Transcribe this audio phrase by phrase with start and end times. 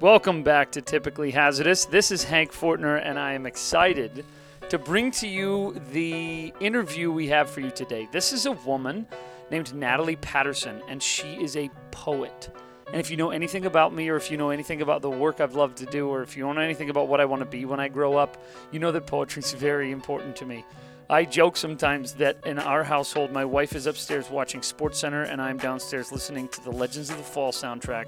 [0.00, 1.86] Welcome back to Typically Hazardous.
[1.86, 4.24] This is Hank Fortner, and I am excited
[4.68, 8.08] to bring to you the interview we have for you today.
[8.12, 9.08] This is a woman
[9.50, 12.48] named Natalie Patterson, and she is a poet.
[12.86, 15.40] And if you know anything about me, or if you know anything about the work
[15.40, 17.64] I've loved to do, or if you know anything about what I want to be
[17.64, 18.40] when I grow up,
[18.70, 20.64] you know that poetry is very important to me.
[21.10, 25.42] I joke sometimes that in our household, my wife is upstairs watching Sports Center, and
[25.42, 28.06] I'm downstairs listening to the Legends of the Fall soundtrack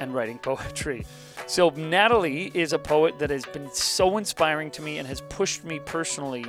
[0.00, 1.06] and writing poetry.
[1.46, 5.64] So, Natalie is a poet that has been so inspiring to me and has pushed
[5.64, 6.44] me personally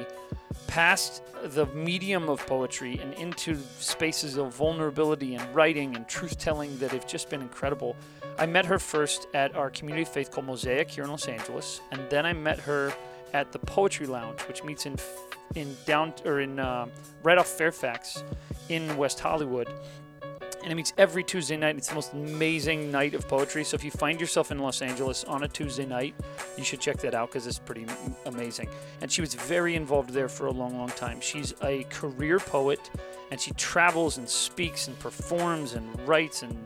[0.67, 6.77] past the medium of poetry and into spaces of vulnerability and writing and truth telling
[6.79, 7.95] that have just been incredible.
[8.38, 11.81] I met her first at our community of faith called Mosaic here in Los Angeles,
[11.91, 12.93] and then I met her
[13.33, 14.95] at the Poetry Lounge, which meets in
[15.55, 16.88] in down or in uh,
[17.23, 18.23] right off Fairfax
[18.69, 19.69] in West Hollywood.
[20.63, 21.77] And it meets every Tuesday night.
[21.77, 23.63] It's the most amazing night of poetry.
[23.63, 26.16] So if you find yourself in Los Angeles on a Tuesday night,
[26.58, 27.86] you should check that out because it's pretty
[28.25, 28.69] amazing.
[29.02, 31.22] And she was very involved there for a long, long time.
[31.22, 32.89] She's a career poet
[33.31, 36.58] and she travels and speaks and performs and writes and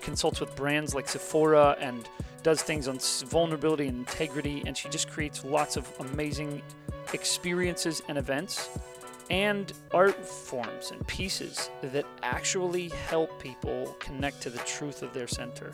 [0.00, 2.08] consults with brands like Sephora and
[2.42, 4.62] does things on vulnerability and integrity.
[4.66, 6.62] And she just creates lots of amazing
[7.12, 8.68] experiences and events
[9.30, 15.26] and art forms and pieces that actually help people connect to the truth of their
[15.26, 15.72] center.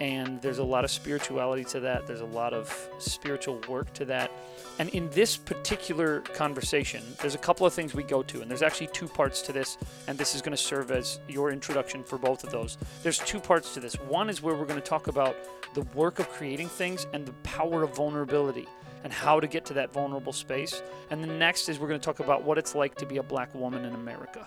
[0.00, 4.04] And there's a lot of spirituality to that, there's a lot of spiritual work to
[4.04, 4.30] that.
[4.78, 8.62] And in this particular conversation, there's a couple of things we go to, and there's
[8.62, 12.16] actually two parts to this, and this is going to serve as your introduction for
[12.16, 12.78] both of those.
[13.02, 13.94] There's two parts to this.
[13.94, 15.36] One is where we're going to talk about
[15.74, 18.68] the work of creating things and the power of vulnerability
[19.04, 20.82] and how to get to that vulnerable space.
[21.10, 23.22] And the next is we're going to talk about what it's like to be a
[23.22, 24.46] black woman in America.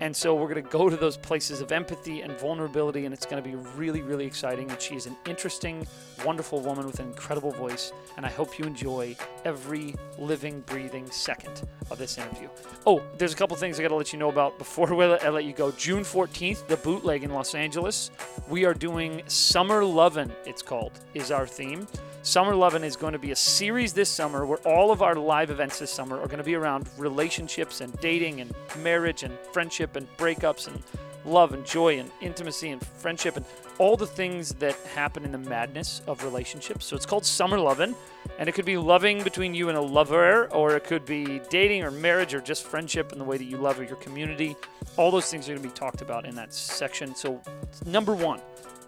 [0.00, 3.26] And so we're going to go to those places of empathy and vulnerability, and it's
[3.26, 4.70] going to be really, really exciting.
[4.70, 5.86] And she's an interesting,
[6.24, 7.92] wonderful woman with an incredible voice.
[8.16, 12.48] And I hope you enjoy every living, breathing second of this interview.
[12.86, 15.44] Oh, there's a couple things I got to let you know about before I let
[15.44, 15.72] you go.
[15.72, 18.12] June 14th, the bootleg in Los Angeles.
[18.48, 21.88] We are doing Summer Lovin', it's called, is our theme.
[22.22, 25.50] Summer Lovin' is going to be a series this summer where all of our live
[25.50, 28.52] events this summer are going to be around relationships and dating and
[28.82, 30.82] marriage and friendship and breakups and
[31.24, 33.46] love and joy and intimacy and friendship and
[33.78, 36.84] all the things that happen in the madness of relationships.
[36.84, 37.94] So it's called Summer Lovin',
[38.38, 41.84] and it could be loving between you and a lover, or it could be dating
[41.84, 44.56] or marriage or just friendship and the way that you love your community.
[44.96, 47.14] All those things are going to be talked about in that section.
[47.14, 47.40] So,
[47.86, 48.40] number one,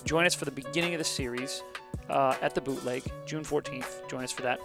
[0.05, 1.63] join us for the beginning of the series
[2.09, 4.09] uh, at the bootleg, June 14th.
[4.09, 4.61] Join us for that.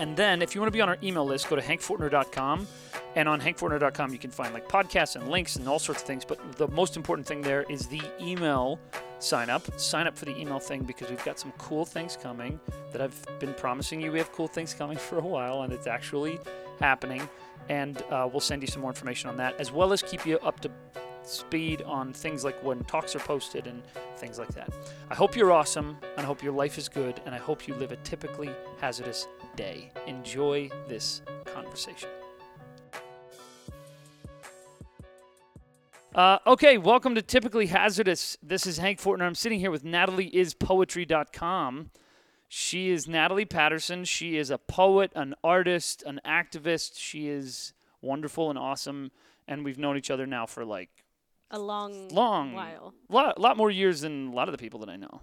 [0.00, 2.66] And then, if you want to be on our email list, go to hankfortner.com.
[3.14, 6.24] And on hankfortner.com, you can find like podcasts and links and all sorts of things.
[6.24, 8.80] But the most important thing there is the email
[9.18, 9.78] sign up.
[9.78, 12.58] Sign up for the email thing because we've got some cool things coming
[12.92, 14.10] that I've been promising you.
[14.10, 16.38] We have cool things coming for a while, and it's actually
[16.80, 17.28] happening.
[17.68, 20.38] And uh, we'll send you some more information on that, as well as keep you
[20.38, 20.70] up to
[21.24, 23.82] speed on things like when talks are posted and
[24.16, 24.70] things like that.
[25.10, 27.74] I hope you're awesome, and I hope your life is good, and I hope you
[27.74, 28.50] live a typically
[28.80, 29.90] hazardous day.
[30.06, 32.08] Enjoy this conversation.
[36.14, 38.36] Uh, okay, welcome to Typically Hazardous.
[38.42, 39.22] This is Hank Fortner.
[39.22, 41.90] I'm sitting here with NatalieIsPoetry.com.
[42.48, 44.04] She is Natalie Patterson.
[44.04, 46.98] She is a poet, an artist, an activist.
[46.98, 47.72] She is
[48.02, 49.10] wonderful and awesome.
[49.48, 51.01] And we've known each other now for like
[51.52, 52.94] a long, long while.
[53.08, 55.20] A lot, lot more years than a lot of the people that I know.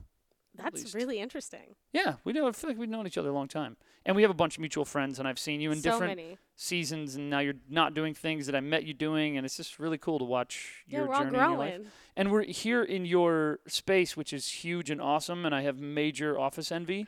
[0.63, 1.75] That's really interesting.
[1.93, 2.47] Yeah, we know.
[2.47, 4.55] I feel like we've known each other a long time, and we have a bunch
[4.55, 5.19] of mutual friends.
[5.19, 6.37] And I've seen you in so different many.
[6.55, 9.79] seasons, and now you're not doing things that I met you doing, and it's just
[9.79, 11.73] really cool to watch yeah, your we're all journey in your life.
[11.75, 11.87] growing.
[12.17, 16.37] And we're here in your space, which is huge and awesome, and I have major
[16.37, 17.07] office envy,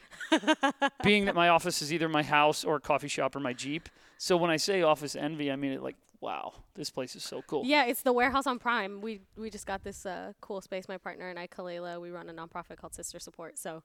[1.03, 3.89] being that my office is either my house or a coffee shop or my Jeep.
[4.17, 7.41] So when I say office envy, I mean it like, wow, this place is so
[7.41, 7.63] cool.
[7.65, 9.01] Yeah, it's the warehouse on Prime.
[9.01, 10.87] We we just got this uh, cool space.
[10.87, 13.57] My partner and I, Kalela, we run a nonprofit called Sister Support.
[13.57, 13.83] So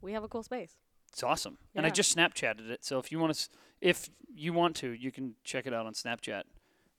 [0.00, 0.72] we have a cool space.
[1.12, 1.58] It's awesome.
[1.74, 2.84] And I just Snapchatted it.
[2.84, 3.48] So if you want to,
[3.80, 6.42] if you want to, you can check it out on Snapchat,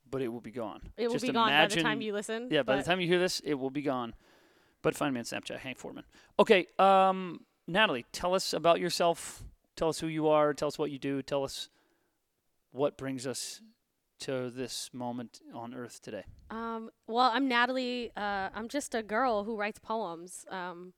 [0.10, 0.81] but it will be gone.
[0.96, 2.48] It will Just be gone by the time you listen.
[2.50, 4.16] Yeah, by the time you hear this, it will be gone.
[4.81, 6.04] But find me on Snapchat, Hank Fortner.
[6.40, 9.44] Okay, um, Natalie, tell us about yourself.
[9.75, 10.54] Tell us who you are.
[10.54, 11.22] Tell us what you do.
[11.22, 11.69] Tell us
[12.72, 13.62] what brings us
[14.19, 16.24] to this moment on Earth today.
[16.50, 18.12] Um, well, I'm Natalie.
[18.16, 20.46] Uh, I'm just a girl who writes poems.
[20.50, 20.94] Um,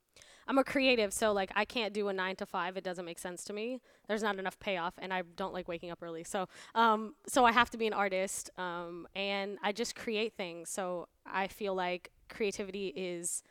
[0.48, 2.76] I'm a creative, so like I can't do a nine to five.
[2.76, 3.80] It doesn't make sense to me.
[4.08, 6.24] There's not enough payoff, and I don't like waking up early.
[6.24, 10.70] So, um, so I have to be an artist, um, and I just create things.
[10.70, 13.44] So I feel like creativity is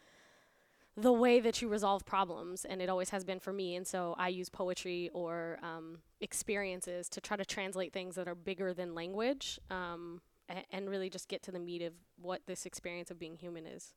[1.01, 3.77] the way that you resolve problems, and it always has been for me.
[3.77, 8.35] And so I use poetry or um, experiences to try to translate things that are
[8.35, 12.67] bigger than language, um, a- and really just get to the meat of what this
[12.67, 13.95] experience of being human is.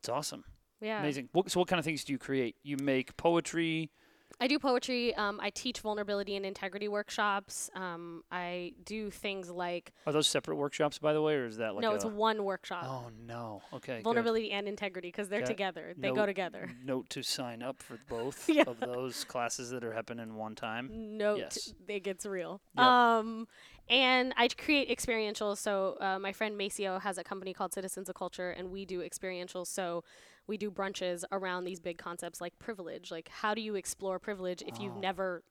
[0.00, 0.44] It's awesome.
[0.80, 1.28] Yeah, Amazing.
[1.32, 2.56] What, so what kind of things do you create?
[2.64, 3.90] You make poetry.
[4.40, 5.14] I do poetry.
[5.14, 7.70] Um, I teach vulnerability and integrity workshops.
[7.74, 11.74] Um, I do things like Are those separate workshops, by the way, or is that
[11.74, 12.84] like no, it's one workshop.
[12.86, 13.62] oh no.
[13.72, 13.96] Okay.
[13.96, 14.04] good.
[14.04, 15.94] vulnerability and integrity because they're together.
[15.96, 16.70] They Note- go together.
[16.84, 18.64] Note to sign up for both Yeah.
[18.66, 20.88] of those classes that are happening one time.
[21.18, 21.74] Note Yes.
[21.88, 22.60] it gets real.
[22.76, 22.84] Yep.
[22.84, 23.48] Um,
[23.92, 25.58] and I create experientials.
[25.58, 29.00] So uh, my friend Maceo has a company called Citizens of Culture, and we do
[29.00, 29.66] experientials.
[29.68, 30.02] So
[30.46, 33.10] we do brunches around these big concepts like privilege.
[33.10, 35.00] Like how do you explore privilege if you've Oh.
[35.00, 35.44] never,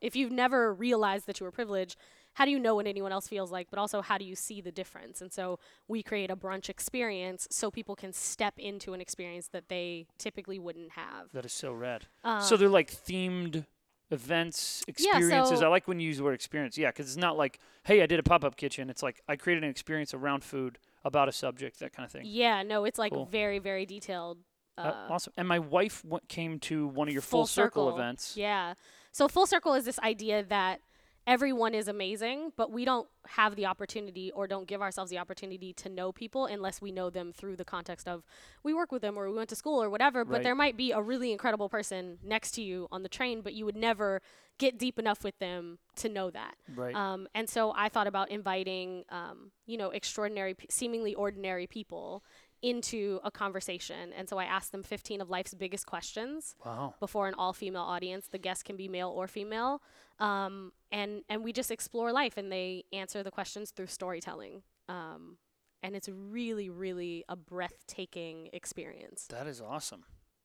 [0.00, 1.96] if you've never realized that you were privileged?
[2.34, 3.68] How do you know what anyone else feels like?
[3.68, 5.20] But also, how do you see the difference?
[5.20, 9.68] And so we create a brunch experience so people can step into an experience that
[9.68, 11.30] they typically wouldn't have.
[11.34, 12.06] That is so rad.
[12.24, 13.66] Um, so they're like themed
[14.12, 15.58] events, Yeah, experiences.
[15.60, 16.76] so- I like when you use the word experience.
[16.78, 18.90] Yeah, because it's not like, hey, I did a pop up kitchen.
[18.90, 22.22] It's like I created an experience around food about a subject, that kind of thing.
[22.26, 23.24] Yeah, no, it's like Cool.
[23.26, 24.38] very, very detailed.
[24.78, 25.32] Uh, Uh, awesome.
[25.36, 27.98] And my wife w- came to one of your Full full, circle, Circle.
[27.98, 28.36] events.
[28.36, 28.74] Yeah.
[29.10, 30.80] So full circle is this idea that
[31.26, 35.72] everyone is amazing, but we don't have the opportunity or don't give ourselves the opportunity
[35.74, 38.24] to know people unless we know them through the context of
[38.64, 40.24] we work with them or we went to school or whatever.
[40.24, 40.42] But Right.
[40.42, 43.64] there might be a really incredible person next to you on the train, but you
[43.64, 44.20] would never
[44.58, 46.56] get deep enough with them to know that.
[46.74, 46.94] Right.
[46.94, 52.24] Um, and so I thought about inviting, um, you know, extraordinary, p- seemingly ordinary people
[52.62, 54.12] into a conversation.
[54.16, 56.94] And so I asked them 15 of life's biggest questions wow.
[57.00, 58.28] before an all-female audience.
[58.28, 59.82] The guest can be male or female,
[60.18, 64.62] um, and and we just explore life, and they answer the questions through storytelling.
[64.88, 65.38] Um,
[65.82, 69.26] and it's really, really a breathtaking experience.
[69.30, 70.04] That is awesome.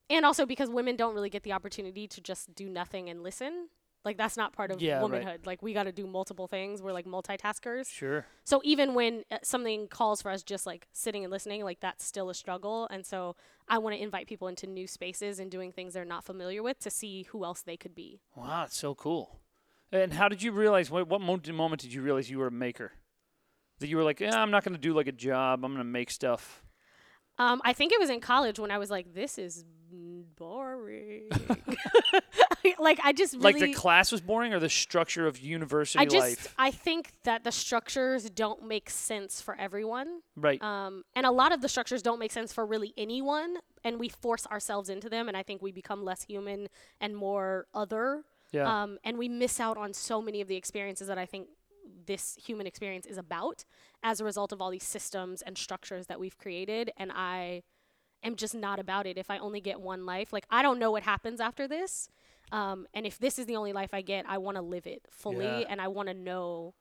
[0.09, 3.69] And also because women don't really get the opportunity to just do nothing and listen.
[4.05, 5.01] Like that's not part of Yeah, right.
[5.01, 5.45] womanhood.
[5.45, 6.81] Like we got to do multiple things.
[6.81, 7.89] We're like multitaskers.
[7.91, 8.25] Sure.
[8.45, 12.05] So even when uh, something calls for us just like sitting and listening, like that's
[12.05, 12.87] still a struggle.
[12.89, 13.35] And so
[13.67, 16.79] I want to invite people into new spaces and doing things they're not familiar with
[16.79, 18.21] to see who else they could be.
[18.35, 19.39] Wow, that's so cool.
[19.91, 20.89] And how did you realize?
[20.89, 22.91] What, what mo- moment did you realize you were a maker?
[23.79, 25.63] That you were like, yeah, I'm not going to do like a job.
[25.63, 26.63] I'm going to make stuff.
[27.37, 31.29] Um, I think it was in college when I was like, this is boring.
[32.79, 36.05] like I just really, Like the class was boring, or the structure of university I
[36.05, 36.55] just life.
[36.57, 40.21] I think that the structures don't make sense for everyone.
[40.35, 40.61] Right.
[40.61, 44.09] Um, and a lot of the structures don't make sense for really anyone, and we
[44.09, 46.67] force ourselves into them, and I think we become less human
[47.01, 48.23] and more other.
[48.51, 48.83] yeah.
[48.83, 51.47] Um, and we miss out on so many of the experiences that I think
[52.05, 53.65] this human experience is about
[54.03, 56.91] as a result of all these systems and structures that we've created.
[56.97, 57.63] And I
[58.27, 59.17] am just not about it.
[59.17, 62.09] If I only get one life, like I don't know what happens after this.
[62.51, 65.05] Um, and if this is the only life I get, I want to live it
[65.09, 65.65] fully, Yeah.
[65.69, 66.73] and I want to know.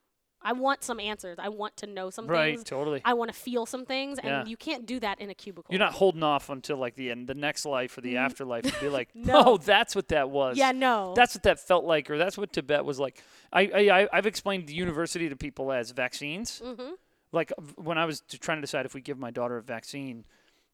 [0.42, 1.38] I want some answers.
[1.40, 2.54] I want to know some right.
[2.54, 2.62] things.
[2.68, 3.00] Totally.
[3.04, 4.44] I want to feel some things, and Yeah.
[4.44, 5.72] you can't do that in a cubicle.
[5.72, 8.80] You're not holding off until like the end, the next life or the afterlife to
[8.80, 9.42] be like, No.
[9.44, 10.56] oh, that's what that was.
[10.56, 11.14] Yeah, no.
[11.16, 13.20] That's what that felt like, or that's what Tibet was like.
[13.52, 16.62] I, I I've explained the university to people as vaccines.
[16.64, 16.92] mm-hmm.
[17.32, 20.26] Like when I was trying to decide if we give my daughter a vaccine,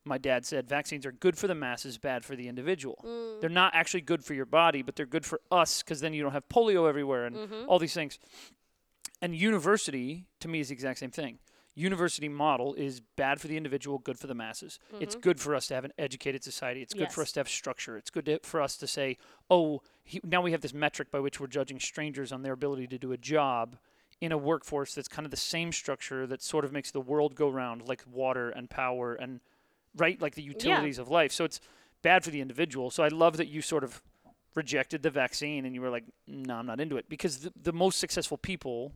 [0.05, 2.99] my dad said vaccines are good for the masses, bad for the individual.
[3.07, 3.41] Mm.
[3.41, 6.23] They're not actually good for your body, but they're good for us because then you
[6.23, 7.69] don't have polio everywhere and Mm-hmm.
[7.69, 8.19] all these things.
[9.21, 11.39] And university, to me, is the exact same thing.
[11.75, 14.79] University model is bad for the individual, good for the masses.
[15.01, 16.83] It's good for us to have an educated society.
[16.83, 17.21] It's good for Mm-hmm.
[17.23, 17.97] Us to have structure.
[17.97, 19.17] It's good to, for us to say,
[19.49, 22.89] oh, he, now we have this metric by which we're judging strangers on their ability
[22.89, 23.77] to do a job
[24.21, 27.35] in a workforce that's kind of the same structure that sort of makes the world
[27.35, 29.41] go round, like water and power and
[29.97, 31.33] right, like the utilities of life.
[31.33, 31.61] So it's
[32.03, 32.91] bad for the individual.
[32.91, 34.03] So I love that you sort of
[34.55, 37.73] rejected the vaccine and you were like, no, I'm not into it because the, the
[37.73, 38.93] most successful people,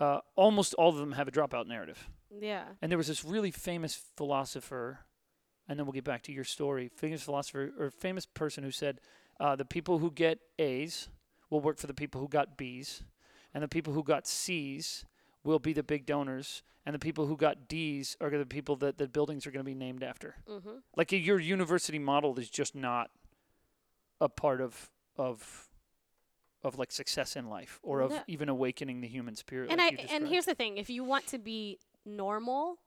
[0.00, 2.08] uh, almost all of them have a dropout narrative.
[2.40, 2.64] Yeah.
[2.80, 5.00] And there was this really famous philosopher,
[5.68, 6.88] and then we'll get back to your story.
[6.88, 9.00] Famous philosopher or famous person who said,
[9.40, 11.08] uh, the people who get A's
[11.50, 13.02] will work for the people who got B's,
[13.54, 15.04] and the people who got C's
[15.46, 18.98] will be the big donors, and the people who got D's are the people that
[18.98, 20.36] the buildings are going to be named after.
[20.48, 20.78] Mm-hmm.
[20.96, 23.10] Like your university model is just not
[24.20, 25.68] a part of of
[26.62, 28.20] of like success in life or of No.
[28.26, 29.70] even awakening the human spirit.
[29.70, 32.78] and like I and here's the thing: if you want to be normal,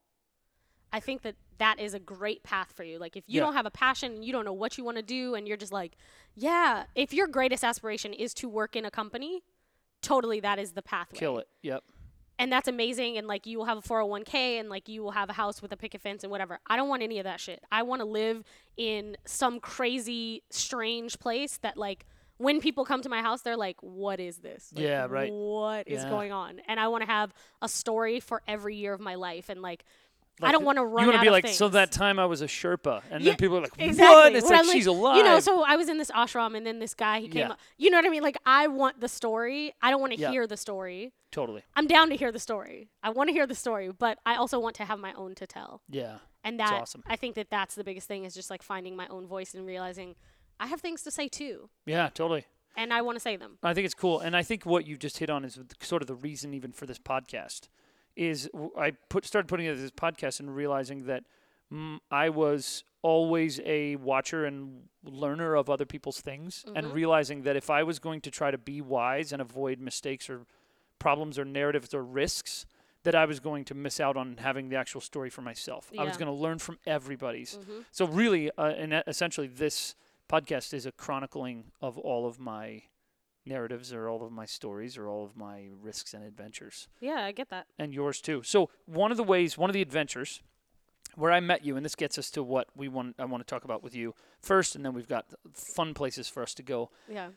[0.91, 2.97] I think that that is a great path for you.
[2.99, 3.45] Like if you Yeah.
[3.45, 5.57] don't have a passion and you don't know what you want to do, and you're
[5.57, 5.93] just like,
[6.35, 9.43] yeah, if your greatest aspiration is to work in a company,
[10.01, 11.17] totally that is the pathway.
[11.19, 11.47] kill it.
[11.61, 11.83] Yep.
[12.39, 15.29] And that's amazing and like you will have a 401k and like you will have
[15.29, 17.61] a house with a picket fence and whatever i don't want any of that shit
[17.71, 18.43] i want to live
[18.77, 22.05] in some crazy strange place that like
[22.37, 25.31] when people come to my house they're like what is this Like, Yeah, right.
[25.31, 26.09] what is Yeah.
[26.09, 29.49] going on and i want to have a story for every year of my life
[29.49, 29.83] and like,
[30.41, 32.41] i don't want to run You want to be like, so that time I was
[32.41, 34.15] a Sherpa, and Yeah, then people are like, Exactly.
[34.15, 34.35] what?
[34.35, 35.17] It's like I'm she's alive.
[35.17, 37.51] You know, so I was in this ashram and then this guy he came Yeah.
[37.51, 37.59] up.
[37.77, 38.23] You know what I mean?
[38.23, 39.73] Like I want the story.
[39.81, 40.31] I don't want to Yeah.
[40.31, 41.13] hear the story.
[41.31, 41.61] totally.
[41.75, 42.89] I'm down to hear the story.
[43.03, 45.45] I want to hear the story, but I also want to have my own to
[45.45, 45.81] tell.
[45.89, 46.17] Yeah.
[46.43, 47.03] And that awesome.
[47.05, 49.65] I think that that's the biggest thing is just like finding my own voice and
[49.65, 50.15] realizing
[50.59, 52.45] I have things to say too, Yeah, totally.
[52.75, 53.57] and I want to say them.
[53.63, 56.07] I think it's cool, and I think what you just hit on is sort of
[56.07, 57.67] the reason even for this podcast.
[58.15, 61.23] Is I put started putting together this podcast and realizing that
[61.71, 67.55] mm, I was always a watcher and learner of other people's things, and realizing that
[67.55, 70.45] if I was going to try to be wise and avoid mistakes or
[70.99, 72.65] problems or narratives or risks,
[73.03, 75.89] that I was going to miss out on having the actual story for myself.
[75.97, 77.57] I was going to learn from everybody's.
[77.57, 77.79] Mm-hmm.
[77.91, 79.95] So really, uh, and essentially, this
[80.29, 82.83] podcast is a chronicling of all of my
[83.49, 87.33] narratives, or all of my stories, or all of my risks and adventures, Yeah, I
[87.33, 87.67] get that.
[87.77, 88.41] and yours too.
[88.43, 90.41] So one of the ways, one of the adventures
[91.15, 93.15] where I met you, and this gets us to what we want.
[93.19, 96.41] I want to talk about with you first, and then we've got fun places for
[96.43, 96.91] us to go.
[97.09, 97.29] Yeah.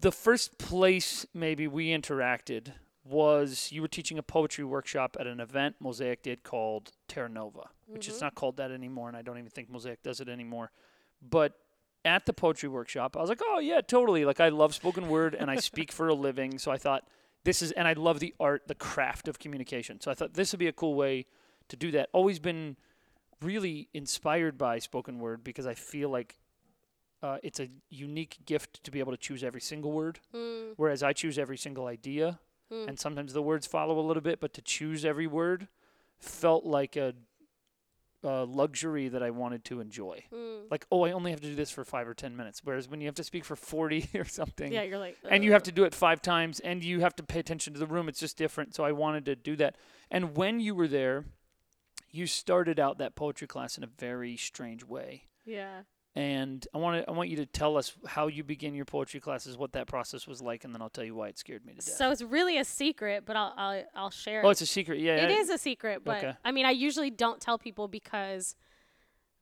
[0.00, 2.72] The first place maybe we interacted
[3.04, 7.70] was you were teaching a poetry workshop at an event Mosaic did called Terra Nova,
[7.86, 8.26] which is mm-hmm.
[8.26, 10.70] not called that anymore, and I don't even think Mosaic does it anymore.
[11.28, 11.54] But
[12.04, 14.24] at the poetry workshop, I was like, oh yeah, totally.
[14.24, 17.06] Like I love spoken word and I speak for a living, so I thought
[17.44, 20.00] this is, and I love the art, the craft of communication.
[20.00, 21.26] So I thought this would be a cool way
[21.68, 22.08] to do that.
[22.12, 22.76] Always been
[23.40, 26.38] really inspired by spoken word because I feel like
[27.22, 31.02] uh, it's a unique gift to be able to choose every single word, Mm, whereas
[31.02, 32.40] I choose every single idea,
[32.72, 32.88] mm.
[32.88, 35.68] and sometimes the words follow a little bit, but to choose every word
[36.18, 37.14] felt like a,
[38.22, 40.24] a luxury that I wanted to enjoy.
[40.32, 40.70] Mm.
[40.70, 43.00] Like, oh, I only have to do this for five or ten minutes, whereas when
[43.00, 45.16] you have to speak for forty or something, Yeah, you're like.
[45.28, 47.78] and you have to do it five times and you have to pay attention to
[47.80, 49.76] the room it's just different so i wanted to do that
[50.10, 51.24] and when you were there
[52.10, 55.82] you started out that poetry class in a very strange way Yeah.
[56.16, 59.20] And i want to, i want you to tell us how you begin your poetry
[59.20, 61.72] classes what that process was like and then i'll tell you why it scared me
[61.72, 64.44] to death So it's really a secret, but I'll I'll, I'll share.
[64.44, 64.52] oh it.
[64.52, 65.36] it's a secret yeah It yeah.
[65.38, 66.34] is a secret, but Okay.
[66.44, 68.56] I mean, I usually don't tell people because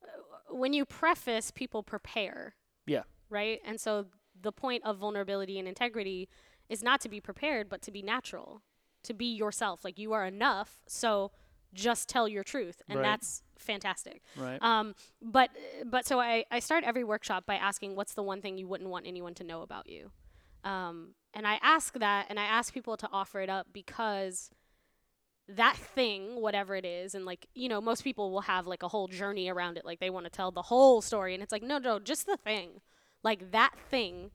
[0.03, 2.55] uh, when you preface, people prepare.
[2.87, 3.03] Yeah.
[3.31, 3.61] Right?
[3.65, 4.07] And so
[4.41, 6.29] the point of vulnerability and integrity
[6.69, 8.63] is not to be prepared, but to be natural,
[9.05, 9.85] to be yourself.
[9.85, 11.31] Like you are enough, so
[11.75, 12.83] just tell your truth.
[12.89, 13.05] And Right.
[13.05, 14.23] that's fantastic.
[14.37, 15.51] right Um, but
[15.87, 18.91] but so I, I start every workshop by asking what's the one thing you wouldn't
[18.91, 20.11] want anyone to know about you.
[20.65, 24.51] Um, and I ask that and I ask people to offer it up because
[25.49, 28.89] that thing, whatever it is, and like, you know, most people will have like a
[28.89, 29.85] whole journey around it.
[29.85, 31.35] Like they want to tell the whole story.
[31.35, 32.81] And it's like, no, no, just the thing.
[33.23, 34.31] Like that thing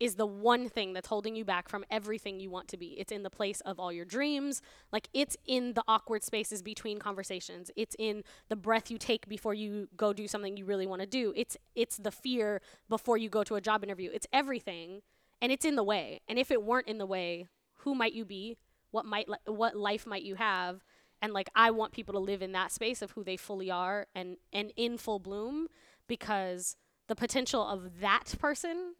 [0.00, 2.98] is the one thing that's holding you back from everything you want to be.
[2.98, 4.60] It's in the place of all your dreams.
[4.92, 7.70] Like it's in the awkward spaces between conversations.
[7.76, 11.06] It's in the breath you take before you go do something you really want to
[11.06, 11.32] do.
[11.36, 14.10] It's it's the fear before you go to a job interview.
[14.12, 15.02] It's everything
[15.40, 16.20] and it's in the way.
[16.28, 17.46] And if it weren't in the way,
[17.78, 18.56] who might you be?
[18.90, 20.84] What might what life might you have?
[21.22, 24.06] And like I want people to live in that space of who they fully are
[24.14, 25.68] and and in full bloom
[26.06, 26.76] because
[27.08, 28.94] the potential of that person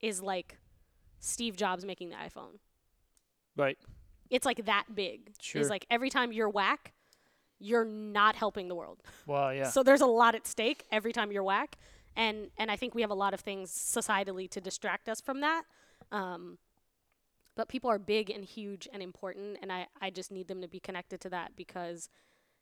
[0.00, 0.58] is like
[1.20, 2.58] Steve Jobs making the iPhone.
[3.56, 3.78] right
[4.30, 5.32] It's like that big.
[5.40, 5.60] Sure.
[5.60, 6.92] It's like every time you're whack,
[7.58, 9.02] you're not helping the world.
[9.26, 11.78] well yeah So there's a lot at stake every time you're whack,
[12.16, 15.40] and and I think we have a lot of things societally to distract us from
[15.40, 15.64] that.
[16.12, 16.58] Um,
[17.56, 20.68] but people are big and huge and important, and I I just need them to
[20.68, 22.10] be connected to that because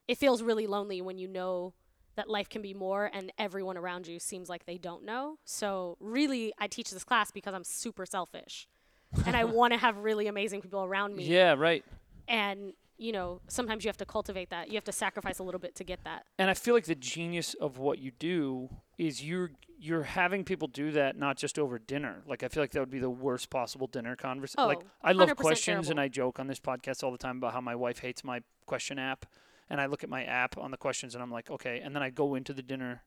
[0.07, 1.75] it feels really lonely when you know
[2.17, 5.39] that life can be more and everyone around you seems like they don't know.
[5.45, 8.69] So really, I teach this class because I'm super selfish,
[9.27, 11.85] and I want to have really amazing people around me yeah right
[12.27, 15.61] and you know sometimes you have to cultivate that you have to sacrifice a little
[15.61, 19.23] bit to get that and I feel like the genius of what you do is
[19.23, 22.23] you're you're having people do that not just over dinner.
[22.27, 24.67] Like I feel like that would be the worst possible dinner conversation.
[24.67, 26.01] like Oh, I love 100% questions and.
[26.01, 28.99] I joke on this podcast all the time about how my wife hates my question
[28.99, 29.27] app
[29.71, 32.03] and I look at my app on the questions and I'm like, "Okay." And then
[32.03, 33.03] I go into the dinner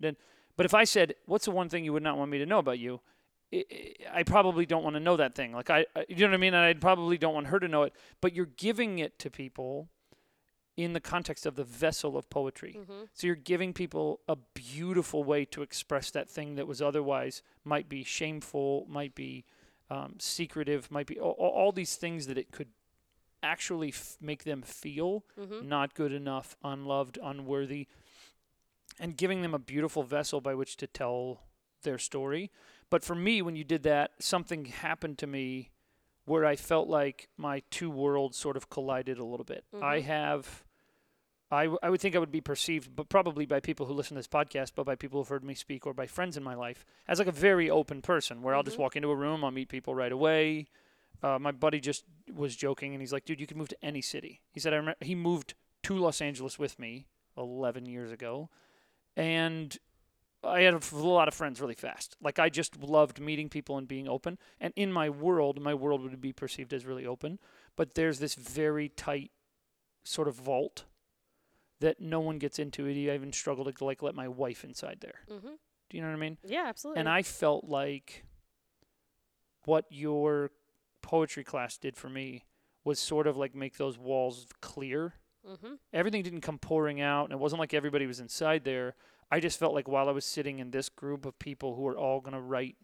[0.00, 0.16] then
[0.56, 2.58] but if I said, "What's the one thing you would not want me to know
[2.58, 3.00] about you?"
[4.12, 5.52] I, probably don't want to know that thing.
[5.52, 6.52] Like I, I you know what I mean?
[6.52, 9.88] And I probably don't want her to know it, but you're giving it to people
[10.76, 12.76] in the context of the vessel of poetry.
[12.78, 13.04] mm-hmm.
[13.14, 17.88] So you're giving people a beautiful way to express that thing that was otherwise might
[17.88, 19.44] be shameful, might be
[19.90, 22.68] um, secretive, might be all, all these things that it could
[23.42, 25.68] actually f- make them feel Mm-hmm.
[25.68, 27.86] not good enough, unloved, unworthy,
[29.00, 31.40] and giving them a beautiful vessel by which to tell
[31.82, 32.50] their story.
[32.90, 35.70] But for me, when you did that, something happened to me
[36.24, 39.64] where I felt like my two worlds sort of collided a little bit.
[39.80, 40.04] I Mhm.
[40.04, 40.64] have.
[41.50, 44.14] I, w- I would think I would be perceived, but probably by people who listen
[44.16, 46.54] to this podcast, but by people who've heard me speak or by friends in my
[46.54, 48.80] life, as like a very open person where I'll just Mhm.
[48.80, 50.66] walk into a room, I'll meet people right away.
[51.22, 54.00] Uh, my buddy just was joking, and he's like, "Dude, you can move to any
[54.02, 57.06] city." He said, "I remember he moved to Los Angeles with me
[57.36, 58.50] 11 years ago,
[59.16, 59.76] and
[60.44, 62.16] I had a f- a lot of friends really fast.
[62.20, 64.38] Like I just loved meeting people and being open.
[64.60, 67.38] And in my world, my world would be perceived as really open,
[67.76, 69.32] but there's this very tight
[70.04, 70.84] sort of vault
[71.80, 72.86] that no one gets into.
[72.86, 75.20] I even struggle to like let my wife inside there.
[75.30, 75.54] Mm-hmm.
[75.90, 76.38] Do you know what I mean?
[76.44, 77.00] Yeah, absolutely.
[77.00, 78.24] And I felt like
[79.64, 80.50] what your
[81.08, 82.44] poetry class did for me
[82.84, 85.14] was sort of like make those walls clear.
[85.48, 85.74] mm-hmm.
[85.92, 88.94] Everything didn't come pouring out, and it wasn't like everybody was inside there.
[89.30, 91.96] I just felt like while I was sitting in this group of people who were
[91.98, 92.76] all going to write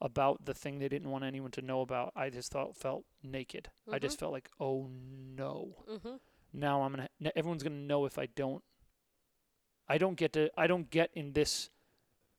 [0.00, 3.68] about the thing they didn't want anyone to know about, I just thought felt naked.
[3.92, 4.88] I just felt like, oh
[5.36, 6.16] no, Mm-hmm.
[6.54, 7.08] now I'm gonna.
[7.36, 8.62] Everyone's gonna know if I don't.
[9.88, 10.50] I don't get to.
[10.56, 11.68] I don't get in this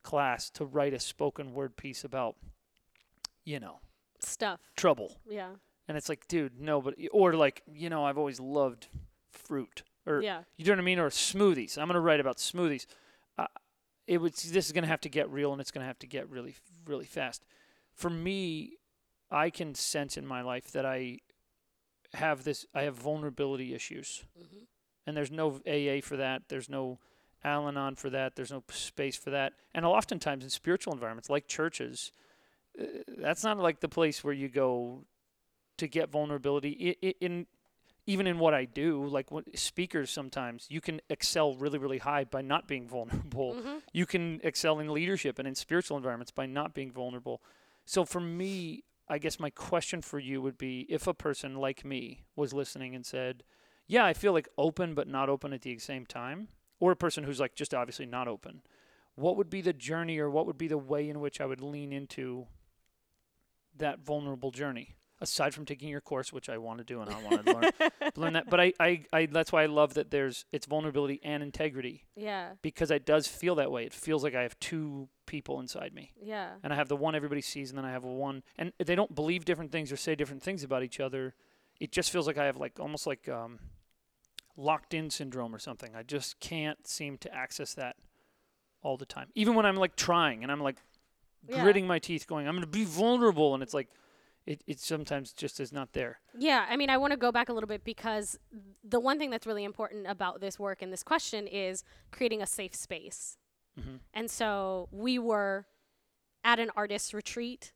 [0.04, 2.36] class to write a spoken word piece about,
[3.46, 3.80] you know,
[4.24, 4.60] Stuff.
[4.76, 5.18] trouble.
[5.30, 5.50] Yeah.
[5.88, 8.88] And it's like, dude, no, but or like, you know, I've always loved
[9.32, 10.44] fruit, or yeah.
[10.58, 11.78] you know what I mean, or smoothies.
[11.78, 12.86] I'm gonna write about smoothies.
[13.38, 13.48] Uh,
[14.08, 14.34] it would.
[14.34, 17.06] This is gonna have to get real, and it's gonna have to get really, really
[17.06, 17.44] fast.
[17.94, 18.78] For me,
[19.30, 21.20] I can sense in my life that I
[22.14, 22.66] have this.
[22.74, 24.64] I have vulnerability issues Mm-hmm.
[25.08, 26.44] and there's no AA for that.
[26.48, 27.00] There's no
[27.44, 28.36] Al-Anon for that.
[28.36, 29.54] There's no space for that.
[29.74, 32.12] And oftentimes in spiritual environments like churches,
[33.18, 35.06] that's not like the place where you go
[35.78, 36.98] to get vulnerability.
[37.02, 37.48] I, I, in
[38.08, 42.24] even in what I do, like what speakers sometimes you can excel really really high
[42.24, 43.56] by not being vulnerable.
[43.56, 43.78] Mm-hmm.
[43.94, 47.42] You can excel in leadership and in spiritual environments by not being vulnerable.
[47.86, 51.84] So for me, I guess my question for you would be if a person like
[51.84, 53.44] me was listening and said,
[53.88, 57.24] "Yeah, I feel like open but not open at the same time," or a person
[57.24, 58.62] who's like just obviously not open,
[59.16, 61.62] what would be the journey or what would be the way in which I would
[61.62, 62.48] lean into
[63.78, 64.96] that vulnerable journey?
[65.24, 67.92] Aside from taking your course, which I want to do and I want to learn,
[68.16, 71.44] learn that, but I, I, I, that's why I love that there's it's vulnerability and
[71.44, 72.54] integrity Yeah.
[72.64, 73.86] because it does feel that way.
[73.86, 76.54] It feels like I have two people inside me Yeah.
[76.64, 79.14] and I have the one everybody sees, and then I have one, and they don't
[79.14, 81.36] believe different things or say different things about each other.
[81.80, 83.60] It just feels like I have like almost like um,
[84.58, 85.96] locked in syndrome or something.
[85.96, 87.96] I just can't seem to access that
[88.82, 90.78] all the time, even when I'm like trying and I'm like
[91.48, 91.64] Yeah.
[91.64, 93.90] gritting my teeth, going, "I'm going to be vulnerable," and it's like
[94.46, 96.20] it, it sometimes just is not there.
[96.38, 98.40] Yeah, I mean, I want to go back a little bit because
[98.84, 102.48] the one thing that's really important about this work and this question is creating a
[102.48, 103.38] safe space.
[103.80, 104.00] Mhm.
[104.14, 105.68] And so we were
[106.44, 107.72] at an artist retreat.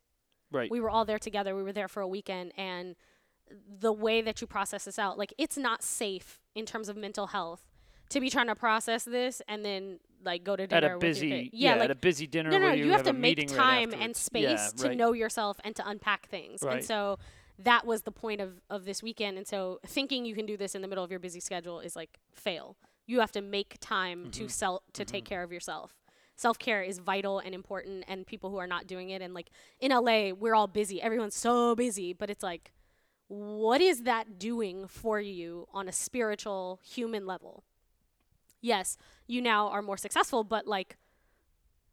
[0.51, 0.69] Right.
[0.71, 1.56] We were all there together.
[1.56, 2.51] We were there for a weekend.
[2.58, 2.95] And
[3.47, 7.28] the way that you process this out, like, it's not safe in terms of mental
[7.28, 7.74] health
[8.09, 11.29] to be trying to process this and then, like, go to dinner at a busy,
[11.29, 11.49] kid.
[11.53, 12.49] yeah, like, at a busy dinner.
[12.51, 14.69] no, no, where you, you have, a to make meeting right time and space Yeah,
[14.77, 14.97] to right.
[14.97, 16.61] know yourself and to unpack things.
[16.63, 16.77] Right.
[16.77, 17.19] And so
[17.59, 19.37] that was the point of, of this weekend.
[19.37, 21.95] And so thinking you can do this in the middle of your busy schedule is
[21.95, 22.75] like fail.
[23.07, 24.51] You have to make time to Mhm.
[24.51, 26.01] sell to take care of yourself.
[26.35, 29.49] Self care is vital and important, and people who are not doing it, and like
[29.79, 31.01] in LA, we're all busy.
[31.01, 32.73] Everyone's so busy, but it's like,
[33.27, 37.63] what is that doing for you on a spiritual, human level?
[38.65, 38.97] Yes,
[39.28, 40.97] you now are more successful, but like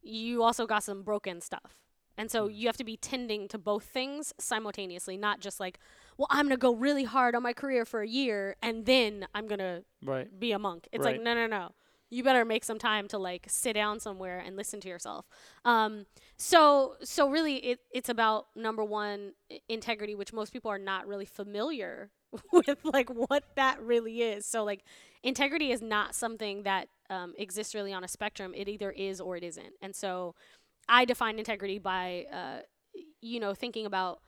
[0.01, 1.77] you also got some broken stuff.
[2.17, 5.77] And so you have to be tending to both things simultaneously, not just like,
[6.17, 9.27] well, I'm going to go really hard on my career for a year and then
[9.35, 10.27] I'm going to Right.
[10.39, 10.87] be a monk.
[10.91, 11.15] It's Right.
[11.15, 11.73] like, no, no, no.
[12.09, 15.27] You better make some time to like sit down somewhere and listen to yourself.
[15.65, 16.05] Um,
[16.37, 19.33] so, so really, it, it's about number one,
[19.69, 22.09] integrity, which most people are not really familiar
[22.51, 24.45] with, like what that really is.
[24.45, 24.83] So, like,
[25.23, 28.53] integrity is not something that um, exists really on a spectrum.
[28.55, 29.73] It either is or it isn't.
[29.81, 30.35] And so,
[30.89, 32.59] I define integrity by, uh,
[33.21, 34.19] you know, thinking about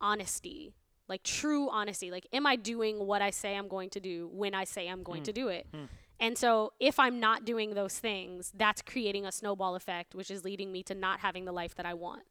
[0.00, 0.72] honesty,
[1.08, 2.10] like true honesty.
[2.10, 5.02] Like, am I doing what I say I'm going to do when I say I'm
[5.02, 5.24] going Hmm.
[5.24, 5.66] to do it?
[5.72, 5.84] Hmm.
[6.18, 10.44] And so, if I'm not doing those things, that's creating a snowball effect, which is
[10.44, 12.22] leading me to not having the life that I want.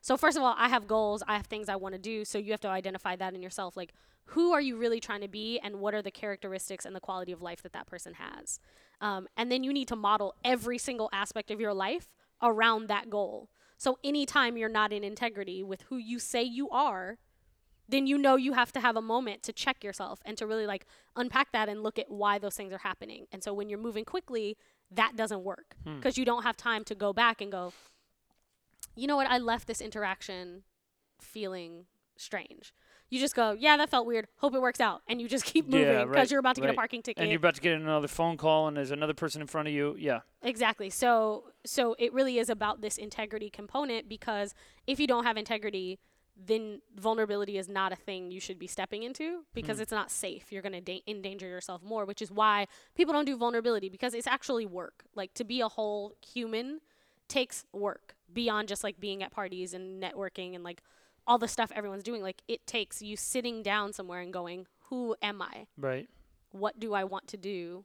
[0.00, 2.24] So, first of all, I have goals, I have things I want to do.
[2.24, 3.76] So, you have to identify that in yourself.
[3.76, 3.92] Like,
[4.28, 7.32] who are you really trying to be, and what are the characteristics and the quality
[7.32, 8.58] of life that that person has?
[9.00, 12.10] Um, and then you need to model every single aspect of your life
[12.42, 13.50] around that goal.
[13.76, 17.18] So, anytime you're not in integrity with who you say you are,
[17.86, 20.66] then you know you have to have a moment to check yourself and to really
[20.66, 23.26] like unpack that and look at why those things are happening.
[23.30, 24.56] And so when you're moving quickly,
[24.90, 25.96] that doesn't work Hmm.
[25.96, 27.74] because you don't have time to go back and go,
[28.96, 30.62] you know what, I left this interaction
[31.20, 32.72] feeling strange.
[33.10, 34.26] You just go, yeah, that felt weird.
[34.38, 35.02] Hope it works out.
[35.06, 37.22] And you just keep moving because right, you're about to get a parking ticket.
[37.22, 39.74] And you're about to get another phone call, and there's another person in front of
[39.74, 39.96] you.
[39.98, 40.20] Yeah.
[40.42, 40.90] Exactly.
[40.90, 44.54] So so it really is about this integrity component because
[44.86, 45.98] if you don't have integrity,
[46.36, 49.82] then vulnerability is not a thing you should be stepping into because hmm.
[49.82, 50.50] it's not safe.
[50.50, 54.14] You're going to da- endanger yourself more, which is why people don't do vulnerability because
[54.14, 55.04] it's actually work.
[55.14, 56.80] Like to be a whole human
[57.28, 60.82] takes work beyond just like being at parties and networking and like
[61.26, 62.22] all the stuff everyone's doing.
[62.22, 66.08] Like it takes you sitting down somewhere and going, "Who am I?" Right.
[66.52, 67.84] what do I want to do?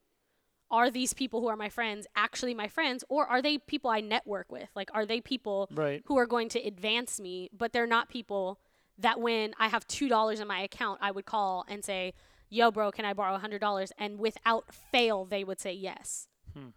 [0.69, 4.01] Are these people who are my friends actually my friends, or are they people I
[4.01, 4.69] network with?
[4.75, 6.03] Like, are they people Right.
[6.05, 8.59] who are going to advance me, but they're not people
[8.99, 12.13] that when I have $2 in my account, I would call and say,
[12.51, 13.91] Yo, bro, can I borrow $100?
[13.97, 16.27] And without fail, they would say yes.
[16.53, 16.69] Hmm.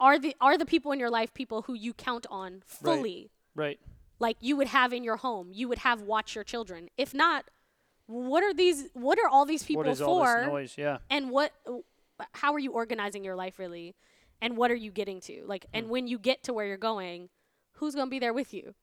[0.00, 2.96] Are the are the people in your life people who you count on Right.
[2.96, 3.80] fully, Right.
[4.18, 6.88] Like you would have in your home, you would have watch your children?
[6.96, 7.44] If not,
[8.06, 8.88] what are these?
[8.94, 10.06] What are all these people what is for?
[10.06, 10.74] all this noise?
[10.78, 10.98] Yeah.
[11.10, 11.52] and what
[12.32, 13.94] how are you organizing your life really
[14.42, 17.28] and what are you getting to like and when you get to where you're going
[17.74, 18.74] who's going to be there with you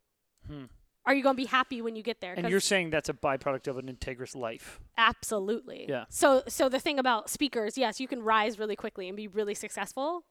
[0.48, 0.65] Hmm.
[1.06, 3.13] are you going to be happy when you get there And you're saying that's a
[3.13, 4.80] byproduct of an integrous life.
[4.98, 6.06] absolutely Yeah.
[6.10, 9.56] so so the thing about speakers yes you can rise really quickly and be really
[9.56, 10.24] successful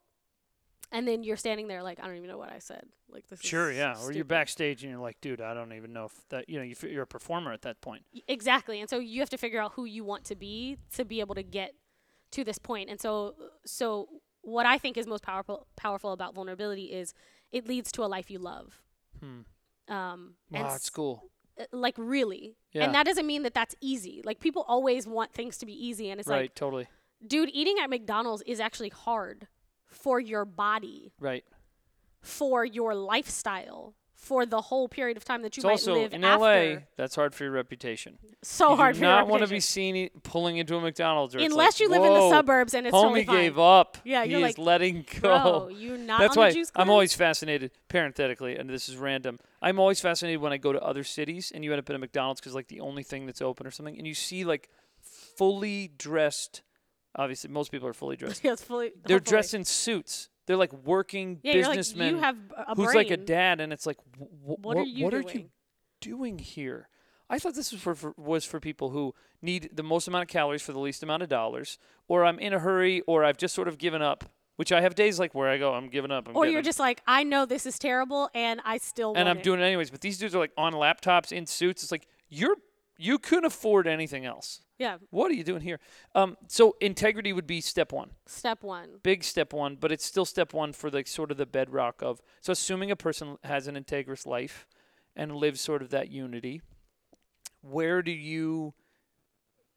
[0.92, 3.40] and then you're standing there like i don't even know what i said like this
[3.40, 3.70] Sure.
[3.70, 3.94] is Yeah.
[4.03, 6.49] Or you're backstage and you're like, dude, I don't even know if that.
[6.49, 8.03] You know, you f- you're a performer at that point.
[8.27, 11.20] Exactly and so you have to figure out who you want to be to be
[11.20, 11.75] able to get
[12.33, 12.88] to this point.
[12.88, 14.09] point and so so
[14.42, 17.14] what i think is most powerful powerful about vulnerability is
[17.53, 18.83] it leads to a life you love
[19.20, 19.42] Hmm.
[19.88, 21.31] um and Wow, it's s- cool.
[21.61, 22.85] uh, like really Yeah.
[22.85, 26.11] and that doesn't mean that that's easy like people always want things to be easy
[26.11, 26.42] and it's right.
[26.42, 26.88] like totally.
[27.25, 29.47] dude eating at mcdonald's is actually hard
[29.94, 31.44] for your body Right.
[32.20, 36.14] for your lifestyle for the whole period of time that you It's might also live
[36.14, 36.44] in after.
[36.44, 36.76] LA.
[36.96, 38.16] That's hard for your reputation.
[38.42, 39.18] so you hard for your reputation.
[39.18, 41.35] You do not want to be seen e- pulling into a McDonald's.
[41.35, 43.98] Unless like, you live in the suburbs and it's Homie totally gave up.
[44.02, 45.66] Yeah, he you're is like, letting go.
[45.66, 48.96] Bro, you not That's on why the juice I'm always fascinated, parenthetically, and this is
[48.96, 49.38] random.
[49.61, 51.98] I'm always fascinated when I go to other cities and you end up in a
[51.98, 54.70] McDonald's because like the only thing that's open or something, and you see like
[55.02, 56.62] fully dressed.
[57.16, 58.44] Obviously, most people are fully dressed.
[58.44, 58.92] It's fully.
[59.07, 59.20] They're hopefully.
[59.20, 60.29] dressed in suits.
[60.46, 62.96] They're like working Yeah, you're like, businessmen you have a who's brain.
[62.96, 65.38] like a dad, and it's like, wh- wh- What are you what are doing?
[65.38, 65.50] you
[66.00, 66.88] doing here?
[67.31, 70.29] I thought this was for, for was for people who need the most amount of
[70.29, 73.55] calories for the least amount of dollars, or I'm in a hurry, or I've just
[73.55, 74.24] sort of given up.
[74.57, 76.29] Which I have days like where I go, I'm giving up.
[76.29, 79.14] I'm Or you're it." just like, I know this is terrible, and I still.
[79.16, 79.42] and I'm it.
[79.42, 79.90] doing it anyways.
[79.90, 81.83] But these dudes are like on laptops in suits.
[81.83, 82.57] It's like you're
[82.96, 84.61] you couldn't afford anything else.
[84.78, 84.98] Yeah.
[85.11, 85.78] What are you doing here?
[86.14, 88.88] Um, so integrity would be step one, Step one.
[89.02, 92.20] big step one, but it's still step one for like sort of the bedrock of.
[92.40, 94.66] So assuming a person has an integrous life
[95.14, 96.61] and lives sort of that unity,
[97.62, 98.74] where do you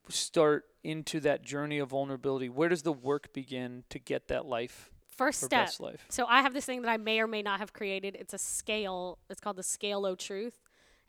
[0.10, 2.50] start into that journey of vulnerability?
[2.50, 5.70] Where does the work begin to get that life First step.
[5.80, 6.06] life?
[6.10, 8.16] So I have this thing that I may or may not have created.
[8.20, 9.20] It's a scale.
[9.30, 10.58] It's called the scale of truth,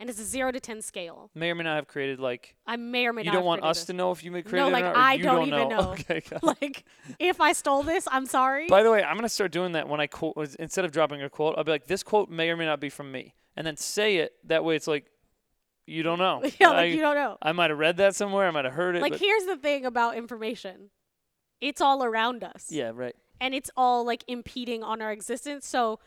[0.00, 1.30] and it's a zero to ten scale.
[1.34, 3.32] May or may not have created like I may or may you not.
[3.32, 3.86] You don't want us this.
[3.86, 5.68] to know if you may create it like, or not, or I don't don't even
[5.68, 5.78] know.
[5.98, 6.84] Okay, like,
[7.18, 8.68] if I stole this, I'm sorry.
[8.68, 11.30] By the way, I'm gonna start doing that when I quote instead of dropping a
[11.30, 11.56] quote.
[11.58, 14.16] I'll be like, "This quote may or may not be from me," and then say
[14.18, 14.34] it.
[14.44, 15.06] That way, it's like
[15.86, 16.42] you don't know.
[16.60, 17.38] yeah, I, like you don't know.
[17.42, 18.46] I might have read that somewhere.
[18.46, 19.02] I might have heard it.
[19.02, 20.90] Like here's the thing about information.
[21.60, 22.66] It's all around us.
[22.70, 23.16] yeah, right.
[23.40, 25.66] and it's all like impeding on our existence.
[25.66, 25.98] So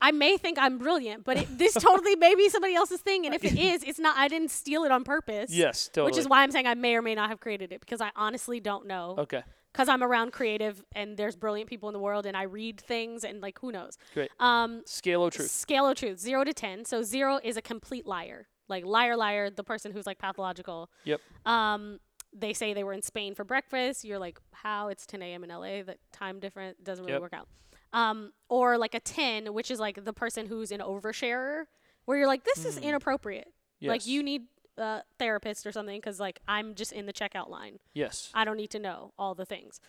[0.00, 3.26] I may think I'm brilliant, but it, this totally may be somebody else's thing.
[3.26, 4.16] And if it is, it's not.
[4.16, 5.50] I didn't steal it on purpose.
[5.52, 6.10] Yes, totally.
[6.12, 8.10] Which is why I'm saying I may or may not have created it because I
[8.14, 9.16] honestly don't know.
[9.18, 12.80] Okay, Because I'm around creative and there's brilliant people in the world and I read
[12.80, 13.98] things and like who knows.
[14.14, 14.30] great.
[14.38, 15.50] Um, Scale of truth.
[15.50, 16.84] Scale of truth, zero to ten.
[16.84, 20.90] So zero is a complete liar, like liar, liar, the person who's like pathological.
[21.04, 21.20] Yep.
[21.44, 21.98] Um,
[22.32, 24.04] they say they were in Spain for breakfast.
[24.04, 24.88] You're like, how?
[24.88, 25.42] It's 10 a.m.
[25.44, 25.82] in LA.
[25.82, 27.22] The time different doesn't really Yep.
[27.22, 27.48] work out.
[27.92, 31.64] Um, or like a 10, which is like the person who's an oversharer,
[32.04, 32.84] where you're like, this is Hmm.
[32.84, 33.52] inappropriate.
[33.90, 34.42] Like you need
[34.76, 37.78] a therapist or something because like I'm just in the checkout line.
[37.94, 38.30] Yes.
[38.34, 39.80] I don't need to know all the things.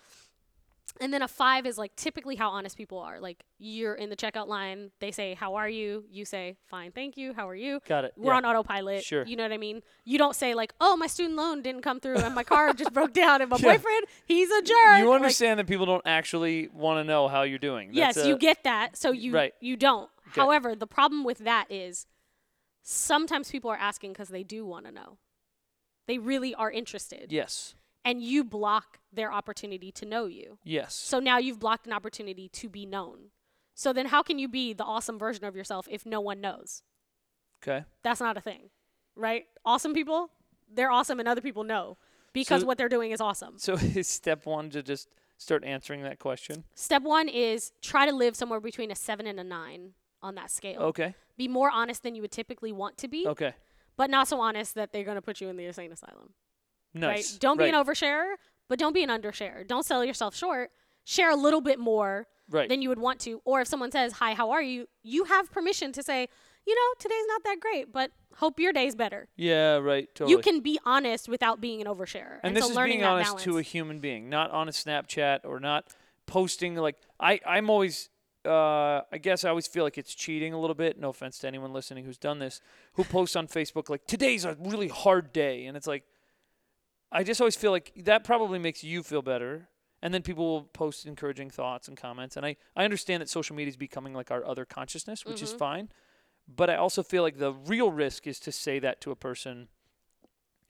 [1.01, 3.19] And then a five is like typically how honest people are.
[3.19, 6.05] Like you're in the checkout line, they say, How are you?
[6.09, 7.33] You say, Fine, thank you.
[7.33, 7.79] How are you?
[7.87, 8.13] Got it.
[8.17, 8.37] We're yeah.
[8.37, 9.03] on autopilot.
[9.03, 9.25] Sure.
[9.25, 9.81] You know what I mean?
[10.05, 12.93] You don't say like, "Oh, my student loan didn't come through and my car just
[12.93, 13.73] broke down and my Yeah.
[13.77, 17.43] boyfriend, he's a jerk." You Like, understand that people don't actually want to know how
[17.43, 17.89] you're doing.
[17.93, 18.97] yes, That's you get that.
[18.97, 19.53] So you Right.
[19.59, 20.09] you don't.
[20.29, 20.41] Okay.
[20.41, 22.05] However, the problem with that is
[22.81, 25.17] sometimes people are asking because they do want to know.
[26.07, 27.31] They really are interested.
[27.31, 27.75] Yes.
[28.05, 30.57] And you block their opportunity to know you.
[30.63, 30.95] Yes.
[30.95, 33.31] So now you've blocked an opportunity to be known.
[33.75, 36.83] So then how can you be the awesome version of yourself if no one knows?
[37.61, 37.83] okay.
[38.03, 38.69] That's not a thing.
[39.15, 39.45] Right?
[39.65, 40.31] Awesome people,
[40.73, 41.97] they're awesome and other people know
[42.31, 43.57] because So- what they're doing is awesome.
[43.57, 46.63] So is step one to just start answering that question?
[46.75, 50.51] Step 1 is try to live somewhere between a 7 and a 9 on that
[50.51, 50.81] scale.
[50.81, 51.15] Okay.
[51.37, 53.53] Be more honest than you would typically want to be, Okay.
[53.95, 56.33] but not so honest that they're going to put you in the insane asylum.
[56.93, 57.33] Nice.
[57.33, 57.39] Right?
[57.41, 57.73] Don't be right.
[57.73, 58.33] an oversharer,
[58.67, 59.67] but don't be an undersharer.
[59.67, 60.71] Don't sell yourself short.
[61.05, 62.67] Share a little bit more Right.
[62.67, 63.41] than you would want to.
[63.45, 64.87] Or if someone says, Hi, how are you?
[65.03, 66.27] You have permission to say,
[66.65, 69.27] You know, today's not that great, but hope your day's better.
[69.37, 69.75] yeah.
[69.77, 70.07] Right.
[70.15, 70.31] Totally.
[70.31, 72.33] You can be honest without being an oversharer.
[72.43, 73.43] and And, this so is learning being honest balance.
[73.43, 75.87] to a human being, not on a Snapchat or not
[76.25, 77.39] posting like I.
[77.45, 78.09] I'm always.
[78.45, 80.97] Uh, I guess I always feel like it's cheating a little bit.
[80.97, 82.61] No offense to anyone listening who's done this,
[82.93, 86.03] who posts on Facebook like today's a really hard day, and it's like,
[87.11, 89.69] I just always feel like that probably makes you feel better,
[90.01, 92.37] and then people will post encouraging thoughts and comments.
[92.37, 95.51] And I I understand that social media is becoming like our other consciousness, which is
[95.53, 95.57] Mhm.
[95.57, 95.89] fine,
[96.47, 99.69] but I also feel like the real risk is to say that to a person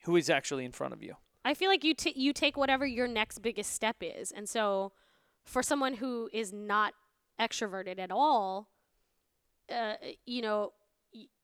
[0.03, 1.17] who is actually in front of you.
[1.43, 4.93] I feel like you t- you take whatever your next biggest step is, and so
[5.45, 6.93] for someone who is not
[7.39, 8.69] extroverted at all,
[9.69, 10.73] uh, you know,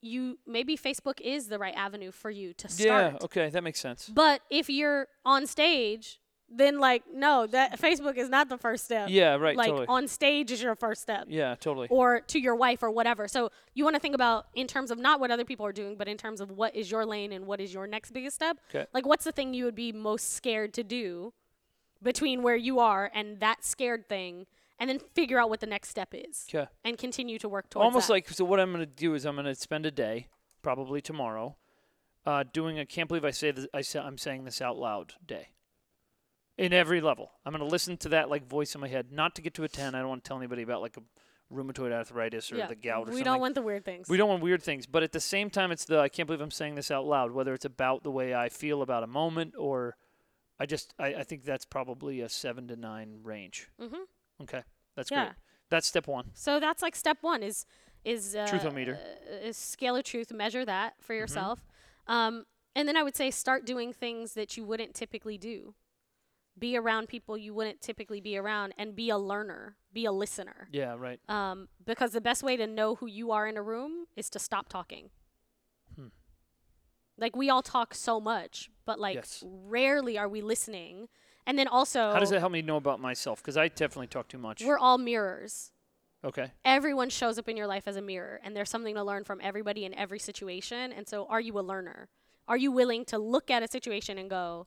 [0.01, 3.13] you maybe Facebook is the right avenue for you to start.
[3.13, 4.08] Yeah, okay, that makes sense.
[4.13, 9.08] But if you're on stage, then like no, that Facebook is not the first step.
[9.10, 9.88] Yeah, right, Like totally.
[9.88, 11.25] on stage is your first step.
[11.28, 11.88] yeah, totally.
[11.89, 13.28] Or to your wife or whatever.
[13.28, 15.97] So you want to think about in terms of not what other people are doing,
[15.97, 18.58] but in terms of what is your lane and what is your next biggest step.
[18.71, 18.86] 'Kay.
[18.93, 21.34] Like what's the thing you would be most scared to do
[22.04, 24.45] between where you are and that scared thing,
[24.79, 26.45] and then figure out what the next step is.
[26.53, 26.69] Okay.
[26.83, 28.13] And continue to work towards Almost that.
[28.13, 30.27] like so what I'm going to do is I'm going to spend a day,
[30.61, 31.55] probably tomorrow,
[32.25, 35.13] uh, doing a can't believe I say this, I say, I'm saying this out loud
[35.25, 35.49] day.
[36.57, 37.31] In every level.
[37.45, 39.63] I'm going to listen to that like voice in my head, not to get to
[39.65, 39.93] a 10.
[39.93, 41.01] I don't want to tell anybody about like a
[41.53, 42.67] rheumatoid arthritis or yeah.
[42.67, 43.23] the gout or we something.
[43.25, 44.07] don't want the weird things.
[44.07, 46.41] We don't want weird things, but at the same time, it's the I can't believe
[46.41, 47.31] I'm saying this out loud.
[47.31, 49.95] Whether it's about the way I feel about a moment, or
[50.59, 53.69] I just I, I think that's probably a seven to nine range.
[53.79, 54.05] Mhm.
[54.41, 54.63] Okay,
[54.95, 55.24] that's Yeah.
[55.24, 55.34] great.
[55.69, 56.32] That's step one.
[56.34, 57.65] So that's like step one is
[58.04, 58.98] is uh, Truthometer.
[59.32, 60.32] uh, is scale of truth.
[60.32, 61.21] Measure that for Mm-hmm.
[61.21, 61.65] yourself,
[62.08, 62.45] um,
[62.76, 65.74] and then I would say start doing things that you wouldn't typically do.
[66.58, 69.78] Be around people you wouldn't typically be around, and be a learner.
[69.93, 70.69] Be a listener.
[70.71, 71.19] Yeah, right.
[71.28, 74.39] Um, because the best way to know who you are in a room is to
[74.39, 75.10] stop talking.
[75.95, 76.08] Hmm.
[77.17, 79.43] Like we all talk so much, but like Yes.
[79.45, 81.08] rarely are we listening.
[81.47, 83.41] And then also, How does that help me know about myself?
[83.41, 84.63] Because I definitely talk too much.
[84.63, 85.71] we're all mirrors.
[86.23, 86.51] Okay.
[86.65, 89.39] everyone shows up in your life as a mirror and there's something to learn from
[89.43, 92.10] everybody in every situation and so are you a learner
[92.47, 94.65] are you willing to look at a situation and go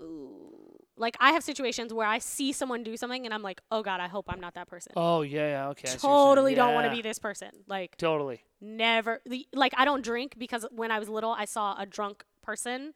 [0.00, 3.82] ooh like i have situations where i see someone do something and i'm like oh
[3.82, 5.68] god i hope i'm not that person Oh yeah, yeah.
[5.70, 5.88] Okay.
[5.88, 6.28] I see what you're saying.
[6.36, 8.40] totally don't want to Yeah, be this person like Totally.
[8.60, 12.24] never the, like i don't drink because when i was little i saw a drunk
[12.42, 12.94] person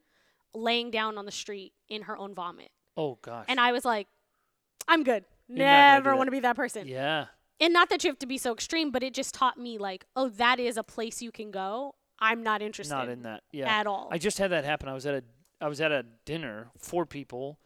[0.54, 3.46] laying down on the street in her own vomit Oh gosh.
[3.48, 4.06] and i was like
[4.88, 7.26] i'm good You're not gonna do never want to be that person yeah.
[7.60, 10.04] and not that you have to be so extreme, but it just taught me like,
[10.16, 11.94] oh, that is a place you can go.
[12.18, 13.42] I'm not interested Not in that.
[13.52, 13.68] Yeah.
[13.68, 14.08] at all.
[14.10, 14.88] I just had that happen.
[14.88, 15.24] I was at a
[15.60, 17.58] I was at a dinner, four people.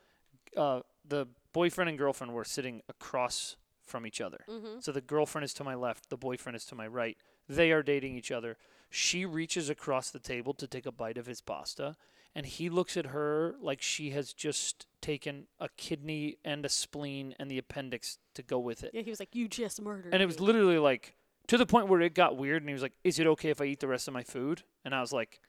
[0.56, 4.44] Uh, the boyfriend and girlfriend were sitting across from each other.
[4.48, 4.80] mm-hmm.
[4.80, 7.16] So the girlfriend is to my left, the boyfriend is to my right.
[7.48, 8.56] They are dating each other.
[8.90, 11.96] She reaches across the table to take a bite of his pasta,
[12.34, 17.34] and he looks at her like she has just taken a kidney and a spleen
[17.38, 18.90] and the appendix to go with it.
[18.94, 20.12] Yeah, he was like, you just murdered.
[20.12, 21.14] And it was me." literally like
[21.48, 23.60] to the point where it got weird, and he was like, "Is it okay if
[23.60, 25.40] I eat the rest of my food?" And I was like,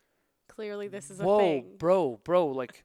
[0.48, 1.76] clearly this is Whoa, a thing.
[1.78, 2.84] bro, bro, like,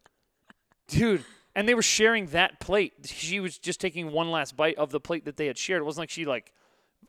[0.89, 1.25] dude.
[1.57, 2.93] And they were sharing that plate.
[3.05, 5.81] She was just taking one last bite of the plate that they had shared.
[5.81, 6.53] It wasn't like she like,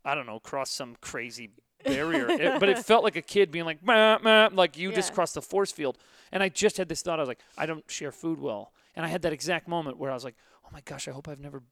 [0.03, 1.49] I don't know, crossed some crazy
[1.83, 2.29] barrier.
[2.39, 5.33] It- but it felt like a kid being like, meh, meh, like you just crossed
[5.33, 5.97] the force field.
[6.31, 7.19] And I just had this thought.
[7.19, 8.73] I was like, I don't share food well.
[8.95, 10.35] And I had that exact moment where I was like,
[10.65, 11.63] oh my gosh, I hope I've never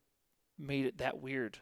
[0.58, 1.60] made it that weird.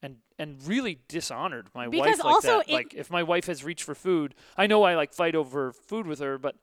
[0.00, 2.70] And and really dishonored my Because wife like also that.
[2.70, 6.06] like if my wife has reached for food, I know I like fight over food
[6.06, 6.54] with her, but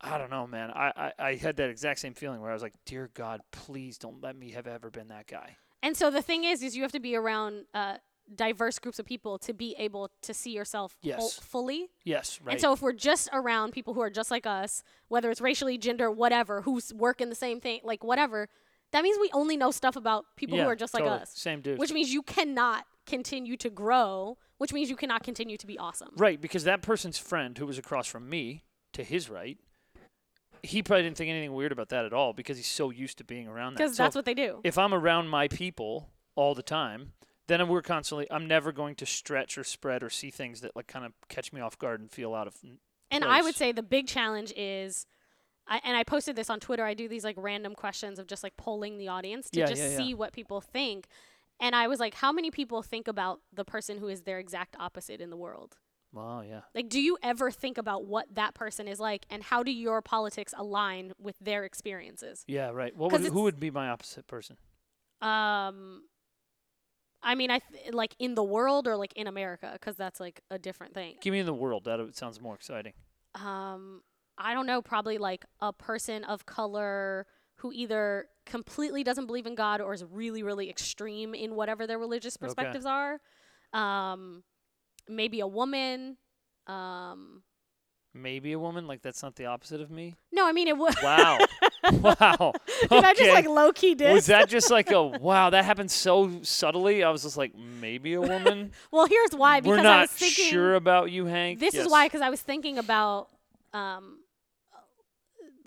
[0.00, 0.70] I don't know, man.
[0.70, 3.96] I, I, I had that exact same feeling where I was like, dear God, please
[3.96, 5.56] don't let me have ever been that guy.
[5.82, 7.98] And so the thing is, is you have to be around uh,
[8.34, 11.38] diverse groups of people to be able to see yourself whole- Yes.
[11.38, 11.90] fully.
[12.04, 12.52] Yes, right.
[12.52, 15.76] And so if we're just around people who are just like us, whether it's racially,
[15.78, 18.48] gender, whatever, who's working the same thing, like whatever,
[18.92, 21.32] that means we only know stuff about people yeah, who are just like us.
[21.34, 21.78] Same dude.
[21.78, 26.10] Which means you cannot continue to grow, which means you cannot continue to be awesome.
[26.16, 29.58] right, because that person's friend who was across from me, to his right,
[30.62, 33.24] he probably didn't think anything weird about that at all because he's so used to
[33.24, 33.78] being around that.
[33.78, 34.60] Because So that's what they do.
[34.64, 37.12] if I'm around my people all the time,
[37.46, 38.26] then we're constantly.
[38.30, 41.52] I'm never going to stretch or spread or see things that like kind of catch
[41.52, 42.54] me off guard and feel out of.
[43.10, 45.06] And I would say the big challenge is,
[45.66, 46.84] I, and I posted this on Twitter.
[46.84, 49.82] I do these like random questions of just like polling the audience to Yeah, just
[49.82, 49.96] yeah, yeah.
[49.96, 51.06] see what people think.
[51.60, 54.76] And I was like, how many people think about the person who is their exact
[54.80, 55.76] opposite in the world?
[56.12, 56.60] Wow, yeah.
[56.74, 60.00] Like, do you ever think about what that person is like, and how do your
[60.00, 62.44] politics align with their experiences?
[62.46, 62.96] Yeah, right.
[62.96, 64.56] What would, who would be my opposite person?
[65.20, 66.02] Um,
[67.24, 70.42] I mean, I th- like in the world or like in America, because that's like
[70.50, 71.16] a different thing.
[71.20, 71.84] Give me in the world.
[71.84, 72.92] That sounds more exciting.
[73.34, 74.02] um
[74.36, 77.26] I don't know, probably like a person of color
[77.58, 81.98] who either completely doesn't believe in God or is really, really extreme in whatever their
[82.00, 82.46] religious Okay.
[82.46, 83.20] perspectives are.
[83.72, 84.42] Um,
[85.08, 86.16] maybe a woman.
[86.66, 87.42] Um,
[88.12, 88.86] Maybe a woman.
[88.86, 90.14] Like that's not the opposite of me.
[90.32, 90.94] no, I mean it would.
[91.02, 91.38] Wow.
[91.92, 92.52] wow.
[92.90, 94.12] Did I just like low key diss?
[94.12, 95.50] Was that just like a wow?
[95.50, 97.02] That happened so subtly.
[97.02, 98.72] I was just like, maybe a woman.
[98.90, 99.60] well, here's why.
[99.60, 101.60] Because We're I was thinking sure about you, Hank.
[101.60, 101.86] this Yes.
[101.86, 103.28] is why because I was thinking about
[103.72, 104.18] um,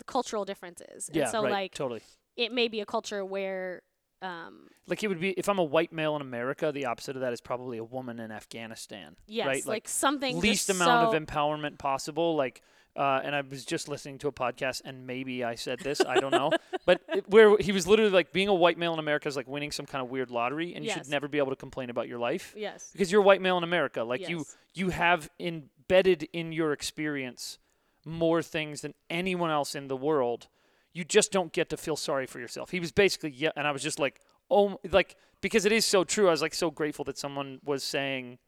[0.06, 1.10] cultural differences.
[1.12, 1.52] Yeah, and so right.
[1.52, 2.02] like totally.
[2.36, 3.82] it may be a culture where
[4.22, 6.72] um, Like it would be if I'm a white male in America.
[6.72, 9.16] The opposite of that is probably a woman in Afghanistan.
[9.26, 9.66] yes, right?
[9.66, 12.34] like, something least amount so, of empowerment possible.
[12.34, 12.62] Like,
[12.98, 16.18] uh, and I was just listening to a podcast, and maybe I said this, I
[16.20, 16.50] don't know,
[16.84, 19.46] but it, where he was literally like, being a white male in America is like
[19.46, 22.08] winning some kind of weird lottery, and you should never be able to complain about
[22.08, 22.90] your life Yes.
[22.92, 24.02] because you're a white male in America.
[24.02, 27.58] Like you, you have embedded in your experience
[28.04, 30.48] more things than anyone else in the world.
[30.92, 32.70] You just don't get to feel sorry for yourself.
[32.70, 36.02] He was basically yeah, and I was just like, oh, like because it is so
[36.04, 36.26] true.
[36.26, 38.38] I was like so grateful that someone was saying,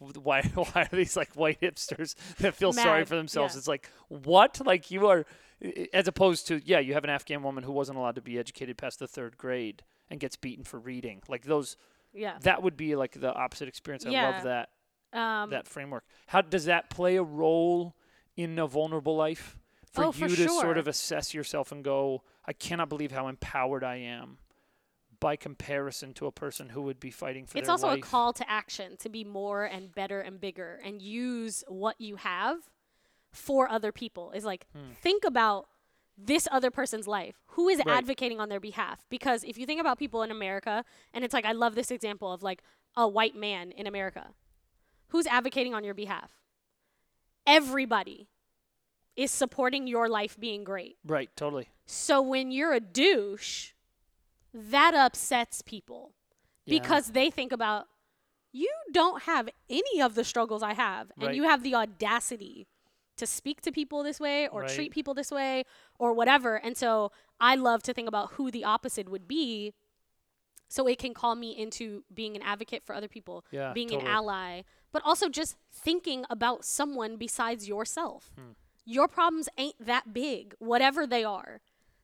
[0.00, 3.54] why, why are these like white hipsters that feel sorry for themselves?
[3.54, 3.58] yeah.
[3.58, 4.60] It's like what?
[4.64, 5.24] Like you are,
[5.92, 8.76] as opposed to yeah, you have an Afghan woman who wasn't allowed to be educated
[8.78, 11.22] past the third grade and gets beaten for reading.
[11.28, 11.76] Like those,
[12.12, 12.38] Yeah.
[12.42, 14.04] that would be like the opposite experience.
[14.06, 14.30] I Yeah.
[14.30, 14.68] love that
[15.12, 16.04] Um, that framework.
[16.28, 17.94] How does that play a role
[18.36, 19.56] in a vulnerable life
[19.92, 23.26] for Oh, you for to sort of assess yourself and go, I cannot believe how
[23.28, 24.38] empowered I am
[25.20, 27.98] by comparison to a person who would be fighting for it's also life.
[27.98, 32.16] a call to action to be more and better and bigger and use what you
[32.16, 32.56] have
[33.30, 34.32] for other people.
[34.32, 34.92] Is like Hmm.
[35.02, 35.68] think about
[36.16, 37.36] this other person's life.
[37.48, 37.88] Who is Right.
[37.88, 39.06] advocating on their behalf?
[39.08, 42.32] Because if you think about people in America, and it's like I love this example
[42.32, 42.62] of like
[42.96, 44.34] a white man in America,
[45.08, 46.30] who's advocating on your behalf?
[47.46, 48.28] Everybody
[49.16, 50.98] is supporting your life being great.
[51.04, 51.68] Right, totally.
[51.86, 53.72] So when you're a douche,
[54.52, 56.14] that upsets people
[56.66, 56.80] Yeah.
[56.80, 57.88] because they think about
[58.52, 61.34] you don't have any of the struggles I have, and Right.
[61.36, 62.66] you have the audacity
[63.16, 64.70] to speak to people this way or Right.
[64.70, 65.64] treat people this way
[65.98, 66.56] or whatever.
[66.56, 69.72] And so I love to think about who the opposite would be
[70.68, 74.08] so it can call me into being an advocate for other people, Yeah, being totally.
[74.10, 78.32] an ally, but also just thinking about someone besides yourself.
[78.36, 78.52] Hmm.
[78.84, 81.60] Your problems ain't that big, whatever they are.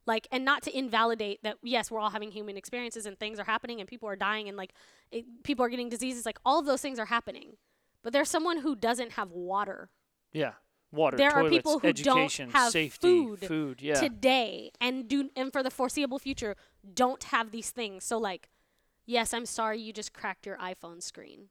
[0.06, 3.44] Like, and not to invalidate that, yes, we're all having human experiences and things are
[3.44, 4.72] happening and people are dying and like
[5.10, 6.24] it, people are getting diseases.
[6.24, 7.56] Like, all of those things are happening.
[8.02, 9.90] But there's someone who doesn't have water
[10.32, 10.52] Yeah.
[10.92, 13.94] Water, There are people who don't have safety, food food, yeah.
[14.00, 16.54] today and do and for the foreseeable future
[16.94, 18.04] don't have these things.
[18.04, 18.48] So like,
[19.04, 21.48] yes, I'm sorry you just cracked your iPhone screen.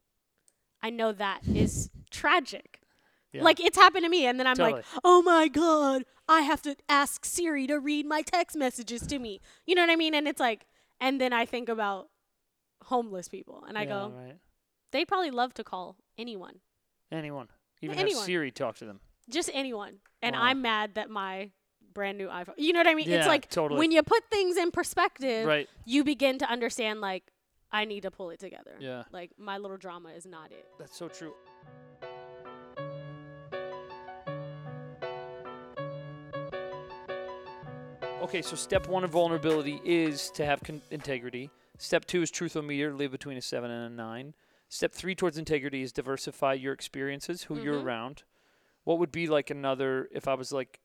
[0.81, 2.79] I know that is tragic.
[3.33, 3.43] Yeah.
[3.43, 6.75] Like it's happened to me and then I'm like, "Oh my god, I have to
[6.89, 10.13] ask Siri to read my text messages to me." You know what I mean?
[10.13, 10.65] And it's like
[10.99, 12.09] and then I think about
[12.83, 14.37] homeless people and I yeah, go, right.
[14.91, 16.59] "They probably love to call anyone.
[17.11, 17.49] Anyone.
[17.81, 18.19] Even anyone.
[18.19, 18.99] have Siri talk to them.
[19.29, 20.43] Just anyone." And Wow.
[20.43, 21.51] I'm mad that my
[21.93, 22.53] brand new iPhone.
[22.57, 23.09] You know what I mean?
[23.09, 23.79] Yeah, it's like totally.
[23.79, 25.69] when you put things in perspective, Right.
[25.85, 27.31] you begin to understand like
[27.71, 28.77] I need to pull it together.
[28.79, 29.03] Yeah.
[29.11, 30.65] Like my little drama is not it.
[30.77, 31.33] That's so true.
[38.25, 41.51] Okay, so step one of vulnerability is to have con- integrity.
[41.77, 44.33] Step two is truthometer, live between a seven and a nine.
[44.67, 47.83] Step three towards integrity is diversify your experiences, who you're Mhm.
[47.83, 48.23] around.
[48.83, 50.79] What would be like another, if I was like,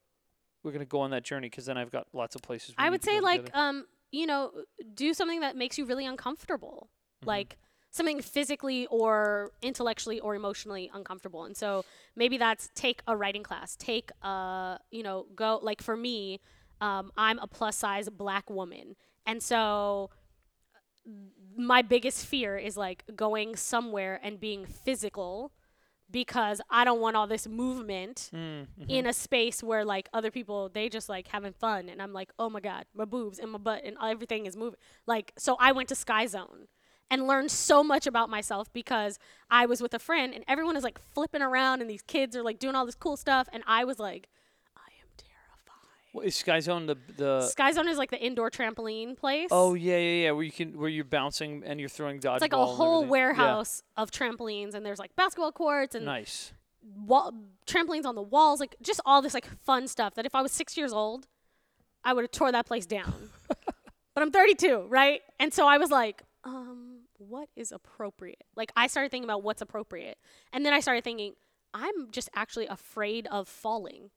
[0.63, 2.75] we're going to go on that journey because then I've got lots of places.
[2.77, 3.57] I would say like together.
[3.59, 4.53] um you know
[4.95, 6.91] do something that makes you really uncomfortable.
[7.23, 7.27] Mhm.
[7.29, 7.59] Like
[7.91, 11.45] something physically or intellectually or emotionally uncomfortable.
[11.45, 15.97] And so maybe that's take a writing class, take a, you know, go like for
[15.97, 16.39] me,
[16.81, 18.97] um, I'm a plus size black woman.
[19.27, 20.11] And so
[21.57, 25.53] my biggest fear is like going somewhere and being physical
[26.11, 28.87] because I don't want all this movement Mm, mhm.
[28.89, 32.33] in a space where like other people they just like having fun and I'm like,
[32.39, 35.73] "Oh my god, my boobs and my butt and everything is moving." Like so I
[35.73, 36.67] went to Sky Zone
[37.11, 39.19] and learned so much about myself because
[39.51, 42.43] I was with a friend and everyone is like flipping around and these kids are
[42.43, 44.29] like doing all this cool stuff and I was like,
[46.13, 47.43] What, is Sky Zone the the?
[47.43, 49.49] Sky Zone is like the indoor trampoline place.
[49.53, 50.31] Oh yeah, yeah, yeah.
[50.33, 52.35] Where you can where you're bouncing and you're throwing dodgeball.
[52.35, 56.53] it's like a whole warehouse of trampolines and there's like basketball courts and Nice.
[57.07, 57.33] wall-
[57.67, 60.51] trampolines on the walls, like just all this like fun stuff that if I was
[60.53, 61.29] six years old,
[62.05, 63.31] I would have tore that place down.
[63.49, 65.21] but I'm 32, right?
[65.39, 68.43] And so I was like, um, what is appropriate?
[68.57, 70.19] Like I started thinking about what's appropriate,
[70.53, 71.35] and then I started thinking,
[71.73, 74.11] I'm just actually afraid of falling.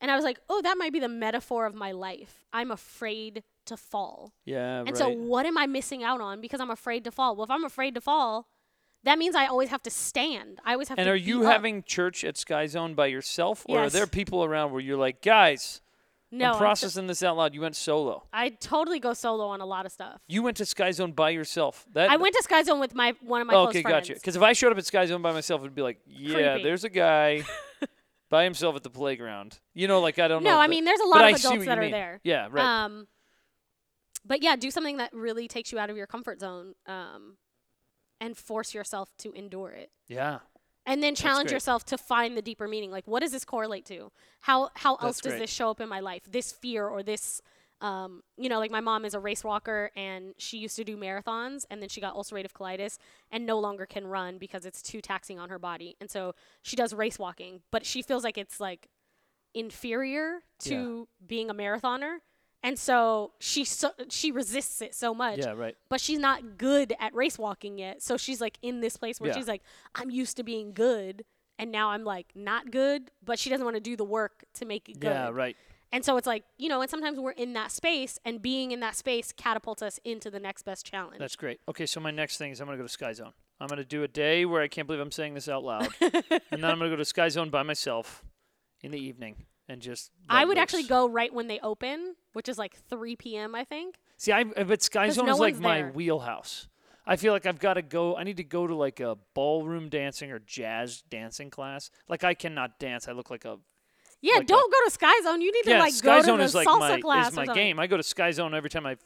[0.00, 2.44] And I was like, oh, that might be the metaphor of my life.
[2.52, 4.32] I'm afraid to fall.
[4.44, 4.78] Yeah.
[4.80, 4.96] And right.
[4.96, 7.36] so, what am I missing out on because I'm afraid to fall?
[7.36, 8.46] Well, if I'm afraid to fall,
[9.04, 10.58] that means I always have to stand.
[10.64, 11.10] I always have and to.
[11.12, 11.52] are you up.
[11.52, 15.20] having church at Sky Zone by yourself, or are there people around where you're like,
[15.22, 15.80] guys,
[16.30, 17.54] No, I'm I'm processing this out loud.
[17.54, 18.24] You went solo.
[18.32, 20.20] I totally go solo on a lot of stuff.
[20.28, 21.86] You went to Sky Zone by yourself.
[21.92, 24.08] That I went to Sky Zone with my one of my Oh, close okay, friends.
[24.08, 24.14] gotcha.
[24.14, 26.62] Because if I showed up at Sky Zone by myself, it'd be like, yeah, Creepy.
[26.64, 27.44] there's a guy
[28.30, 29.58] by himself at the playground.
[29.74, 30.50] You know, like I don't know.
[30.50, 32.20] No, I mean there's a lot of adults that are there.
[32.24, 32.84] Yeah, right.
[32.84, 33.08] Um,
[34.24, 37.36] but yeah, do something that really takes you out of your comfort zone, um,
[38.20, 39.90] and force yourself to endure it.
[40.08, 40.38] yeah.
[40.86, 42.90] And then challenge yourself to find the deeper meaning.
[42.90, 44.10] Like, what does this correlate to?
[44.40, 45.40] How how else does great.
[45.40, 46.22] this show up in my life?
[46.28, 47.42] This fear or this,
[47.80, 50.96] um, you know, like my mom is a race walker and she used to do
[50.96, 52.98] marathons and then she got ulcerative colitis
[53.30, 55.96] and no longer can run because it's too taxing on her body.
[56.00, 58.88] And so she does race walking, but she feels like it's like
[59.54, 62.18] inferior to being a marathoner.
[62.62, 65.74] And so she so, she resists it so much Yeah, right.
[65.88, 68.02] but she's not good at race walking yet.
[68.02, 69.36] So she's like in this place where Yeah.
[69.36, 69.62] she's like,
[69.94, 71.24] I'm used to being good,
[71.58, 73.10] and now I'm like not good.
[73.24, 75.08] But she doesn't want to do the work to make it good.
[75.08, 75.56] Yeah, right.
[75.92, 78.80] And so it's like you know, and sometimes we're in that space, and being in
[78.80, 81.18] that space catapults us into the next best challenge.
[81.18, 81.60] That's great.
[81.68, 83.32] Okay, so my next thing is I'm going to go to Sky Zone.
[83.60, 85.88] I'm going to do a day where I can't believe I'm saying this out loud.
[86.00, 86.12] and
[86.50, 88.24] then I'm going to go to Sky Zone by myself
[88.82, 90.10] in the evening and just.
[90.28, 93.54] I would actually go right when they open, which is like 3 p.m.
[93.54, 93.96] I think.
[94.16, 95.92] See, I but Sky Zone no is like my there.
[95.92, 96.68] wheelhouse.
[97.06, 98.16] I feel like I've got to go.
[98.16, 101.90] I need to go to like a ballroom dancing or jazz dancing class.
[102.08, 103.08] Like I cannot dance.
[103.08, 103.58] I look like a
[104.22, 105.40] Yeah, Like don't go to Sky Zone.
[105.40, 107.36] You need to like Sky go Zone to the is like salsa my class is
[107.36, 107.78] my game.
[107.78, 108.96] I go to Sky Zone every time I.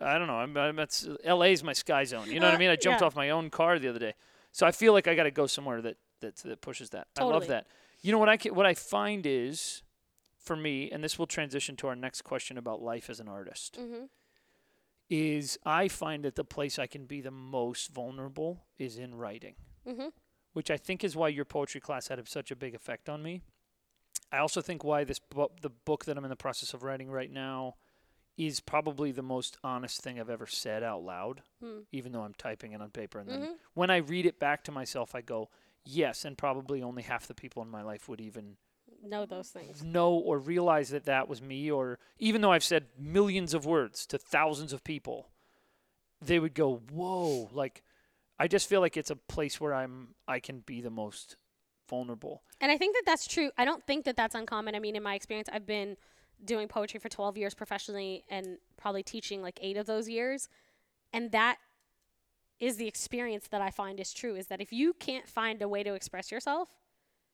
[0.00, 0.34] I don't know.
[0.36, 1.52] I'm, I'm that's L.A.
[1.52, 2.30] is my Sky Zone.
[2.30, 2.70] You know what I Uh, mean?
[2.70, 3.06] I jumped yeah.
[3.06, 4.14] off my own car the other day,
[4.52, 7.06] so I feel like I got to go somewhere that that that pushes that.
[7.18, 7.66] I love that.
[8.02, 9.82] You know what I what I find is,
[10.38, 13.78] for me, and this will transition to our next question about life as an artist.
[13.80, 14.08] Mhm.
[15.10, 19.54] Is I find that the place I can be the most vulnerable is in writing
[19.86, 20.12] Mhm.
[20.54, 23.42] which I think is why your poetry class had such a big effect on me.
[24.34, 27.10] I also think why this bu- the book that I'm in the process of writing
[27.10, 27.76] right now
[28.36, 31.80] is probably the most honest thing I've ever said out loud, Hmm.
[31.92, 33.20] even though I'm typing it on paper.
[33.20, 33.58] And then Mhm.
[33.74, 35.50] when I read it back to myself, I go,
[35.84, 38.56] yes, and probably only half the people in my life would even
[39.02, 39.84] Know those things.
[39.84, 41.70] know or realize that that was me.
[41.70, 45.30] Or even though I've said millions of words to thousands of people,
[46.20, 47.82] they would go, whoa, like.
[48.36, 51.36] I just feel like it's a place where I'm I can be the most
[51.88, 52.42] vulnerable.
[52.60, 53.50] And I think that that's true.
[53.58, 54.74] I don't think that that's uncommon.
[54.74, 55.96] I mean, in my experience, I've been
[56.44, 60.48] doing poetry for 12 years professionally and probably teaching like eight of those years.
[61.12, 61.58] And that
[62.60, 65.68] is the experience that I find is true is that if you can't find a
[65.68, 66.68] way to express yourself,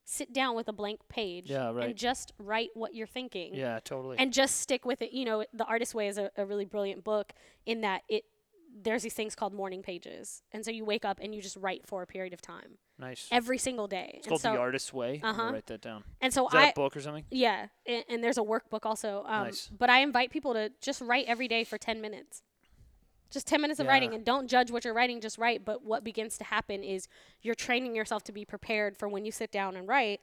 [0.05, 1.87] sit down with a blank page Yeah, right.
[1.89, 3.55] and just write what you're thinking.
[3.55, 4.17] Yeah, totally.
[4.19, 5.13] And just stick with it.
[5.13, 7.33] You know, The Artist Way is a, a really brilliant book
[7.67, 8.25] in that it
[8.83, 10.43] there's these things called morning pages.
[10.53, 13.29] And so you wake up and you just write for a period of time nice.
[13.31, 14.13] every single day.
[14.15, 15.21] It's and called so, The Artist's Way.
[15.23, 15.51] Uh-huh.
[15.53, 16.05] write that down.
[16.21, 17.25] and so Is that I a book or something?
[17.31, 19.25] yeah, and, and there's a workbook also.
[19.27, 19.71] Um, Nice.
[19.77, 22.43] But I invite people to just write every day for 10 minutes.
[23.31, 25.65] Just 10 minutes of writing and don't judge what you're writing, just write.
[25.65, 27.07] But what begins to happen is
[27.43, 30.21] you're training yourself to be prepared for when you sit down and write.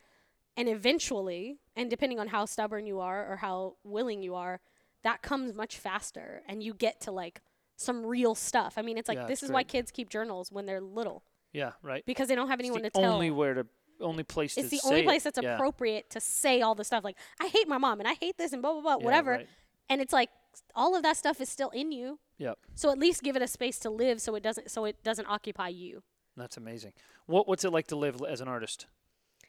[0.58, 4.60] And eventually, and depending on how stubborn you are or how willing you are,
[5.04, 7.42] that comes much faster and you get to like
[7.78, 8.74] some real stuff.
[8.76, 11.24] I mean, it's like Yeah, this is why kids keep journals when they're little
[11.58, 12.04] Yeah, right.
[12.06, 13.14] because they don't have It's anyone the to tell.
[13.14, 13.66] only where to
[14.00, 15.56] only place it's the only place that's yeah.
[15.56, 18.54] appropriate to say all the stuff like I hate my mom and I hate this
[18.54, 19.32] and blah blah blah Yeah, whatever.
[19.32, 19.48] right.
[19.90, 20.30] And it's like
[20.76, 22.20] all of that stuff is still in you.
[22.38, 22.60] Yep.
[22.76, 25.26] So at least give it a space to live so it doesn't so it doesn't
[25.26, 26.04] occupy you.
[26.36, 26.94] That's amazing.
[27.26, 28.86] What what's it like to live as an artist?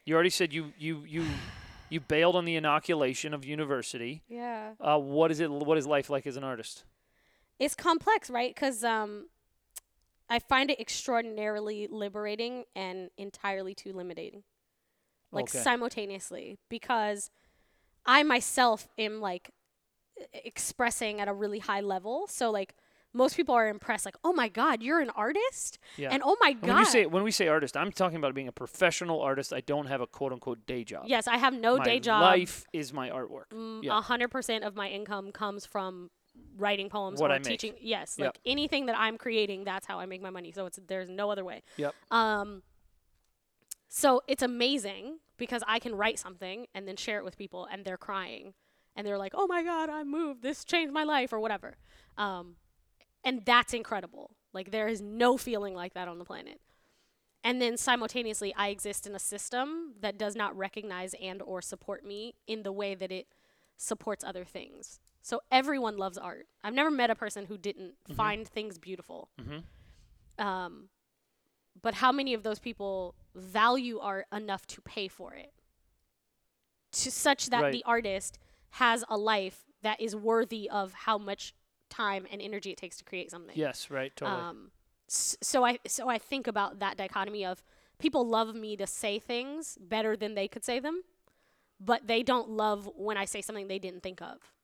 [0.05, 1.25] You already said you you you
[1.89, 4.23] you bailed on the inoculation of university.
[4.27, 4.71] Yeah.
[4.81, 5.51] Uh, what is it?
[5.51, 6.85] What is life like as an artist?
[7.59, 8.55] It's complex, right?
[8.55, 9.27] Cuz um
[10.29, 14.43] I find it extraordinarily liberating and entirely too limiting.
[15.31, 15.59] Like Okay.
[15.59, 17.29] simultaneously because
[18.05, 19.51] I myself am like
[20.33, 22.27] expressing at a really high level.
[22.27, 22.75] So like
[23.13, 26.09] most people are impressed like, "Oh my god, you're an artist?" Yeah.
[26.11, 28.47] And "Oh my god." when you say when we say artist, I'm talking about being
[28.47, 29.51] a professional artist.
[29.53, 31.05] I don't have a quote unquote day job.
[31.07, 32.21] yes, I have no my day job.
[32.21, 33.49] life is my artwork.
[33.53, 33.97] Mm, Yeah.
[33.97, 36.11] A hundred percent of my income comes from
[36.59, 37.45] writing poems What or I make.
[37.47, 37.75] teaching.
[37.79, 38.25] Yes, Yep.
[38.27, 40.51] like anything that I'm creating, that's how I make my money.
[40.51, 41.63] So it's there's no other way.
[41.77, 41.93] Yep.
[42.11, 42.63] Um.
[43.87, 47.83] So it's amazing because I can write something and then share it with people, and
[47.85, 48.53] they're crying,
[48.95, 50.41] and they're like, "Oh my God, I'm moved.
[50.43, 51.77] This changed my life," or whatever.
[52.17, 52.57] Um,
[53.23, 54.35] and that's incredible.
[54.53, 56.61] Like there is no feeling like that on the planet.
[57.43, 62.03] And then simultaneously, I exist in a system that does not recognize and or support
[62.05, 63.27] me in the way that it
[63.77, 64.99] supports other things.
[65.29, 66.47] So everyone loves art.
[66.63, 69.29] I've never met a person who didn't find things beautiful.
[69.39, 69.63] Mhm.
[70.43, 70.89] Um,
[71.79, 75.53] but how many of those people value art enough to pay for it?
[76.93, 77.71] To such that Right.
[77.71, 78.39] the artist
[78.71, 81.53] has a life that is worthy of how much
[81.89, 83.55] time and energy it takes to create something.
[83.55, 84.41] Yes, right, totally.
[84.41, 84.71] Um,
[85.07, 87.61] so I so I think about that dichotomy of
[87.99, 91.03] people love me to say things better than they could say them,
[91.79, 94.55] but they don't love when I say something they didn't think of.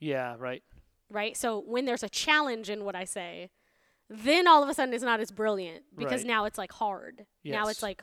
[0.00, 0.62] Yeah, right.
[1.10, 1.36] Right?
[1.36, 3.50] So when there's a challenge in what I say,
[4.10, 6.28] then all of a sudden it's not as brilliant because Right.
[6.28, 7.26] now it's like hard.
[7.44, 8.02] Now it's like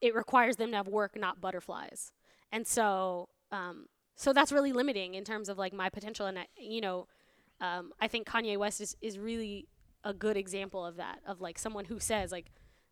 [0.00, 2.12] it requires them to have work, not butterflies.
[2.52, 6.46] And so um, so that's really limiting in terms of like my potential and I,
[6.56, 7.06] you know
[7.60, 9.68] um, I think Kanye West is, is really
[10.02, 12.50] a good example of that of like someone who says like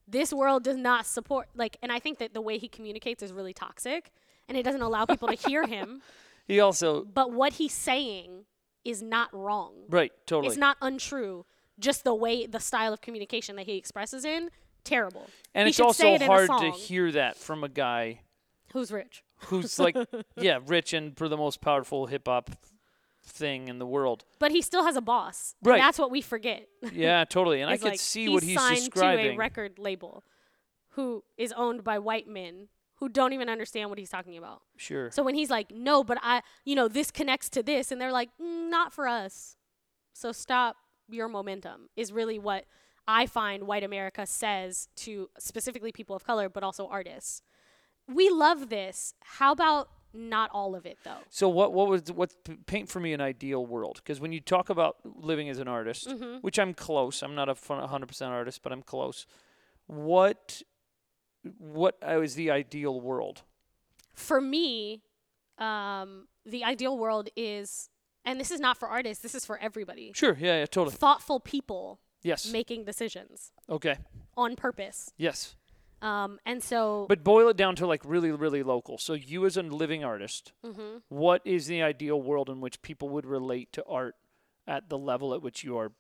[0.09, 3.33] this world does not support like and I think that the way he communicates is
[3.33, 4.11] really toxic
[4.49, 6.03] and it doesn't allow people to hear him
[6.53, 8.45] He also but what he's saying
[8.85, 10.49] is not wrong right, totally.
[10.49, 11.47] it's not untrue
[11.79, 14.51] just the way the style of communication that he expresses in
[14.85, 18.21] terrible and he it's also it hard to hear that from a guy
[18.73, 19.97] who's rich who's like
[20.37, 22.51] yeah, rich and for the most powerful hip hop
[23.25, 24.25] thing in the world.
[24.41, 25.81] but he still has a boss Right.
[25.81, 27.61] that's what we forget Yeah, totally.
[27.61, 29.25] And I could like, see what he's signed describing.
[29.27, 30.25] to a record label
[30.91, 32.67] who is owned by white men
[33.03, 34.63] who don't even understand what he's talking about.
[34.77, 35.11] sure.
[35.11, 38.13] So when he's like, "No, but I, you know, this connects to this," and they're
[38.13, 39.57] like, mm, "Not for us."
[40.13, 40.77] So stop
[41.09, 42.65] your momentum is really what
[43.09, 47.43] I find white America says to specifically people of color, but also artists.
[48.07, 49.15] We love this.
[49.39, 51.23] How about not all of it though?
[51.29, 52.31] So what what was what
[52.67, 53.97] paint for me an ideal world?
[53.97, 56.37] Because when you talk about living as an artist, Mm-hmm.
[56.43, 57.57] which I'm close, I'm not a
[57.89, 59.27] hundred percent artist, but I'm close.
[59.87, 60.63] What
[61.59, 63.43] what uh, the ideal world?
[64.15, 65.03] for me,
[65.59, 67.89] um, the ideal world is,
[68.25, 70.13] and this is not for artists, this is for everybody.
[70.15, 70.37] Sure.
[70.39, 70.59] Yeah.
[70.61, 70.67] Yeah.
[70.67, 70.95] Totally.
[70.97, 72.51] Thoughtful people Yes.
[72.53, 73.97] making decisions Okay.
[74.37, 75.13] on purpose.
[75.17, 75.57] Yes.
[76.03, 78.99] Um, and so, But boil it down to like really, really local.
[78.99, 83.09] So you as a living artist, hmm what is the ideal world in which people
[83.11, 84.17] would relate to art
[84.67, 85.93] at the level at which you are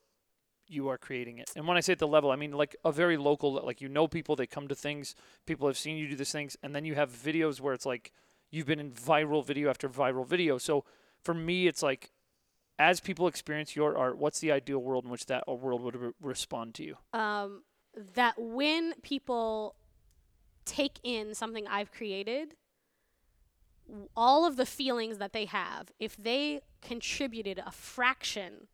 [0.66, 1.50] you are creating it.
[1.56, 3.88] And when i say at the level i mean like a very local like you
[3.88, 5.14] know people they come to things
[5.46, 8.12] people have seen you do these things and then you have videos where it's like
[8.50, 10.58] you've been in viral video after viral video.
[10.58, 10.84] So
[11.22, 12.10] for me it's like
[12.78, 16.12] as people experience your art what's the ideal world in which that world would re-
[16.20, 16.96] respond to you?
[17.12, 17.62] Um,
[18.14, 19.76] that when people
[20.64, 22.54] take in something I've created,
[24.16, 28.68] all of the feelings that they have, if they contributed a fraction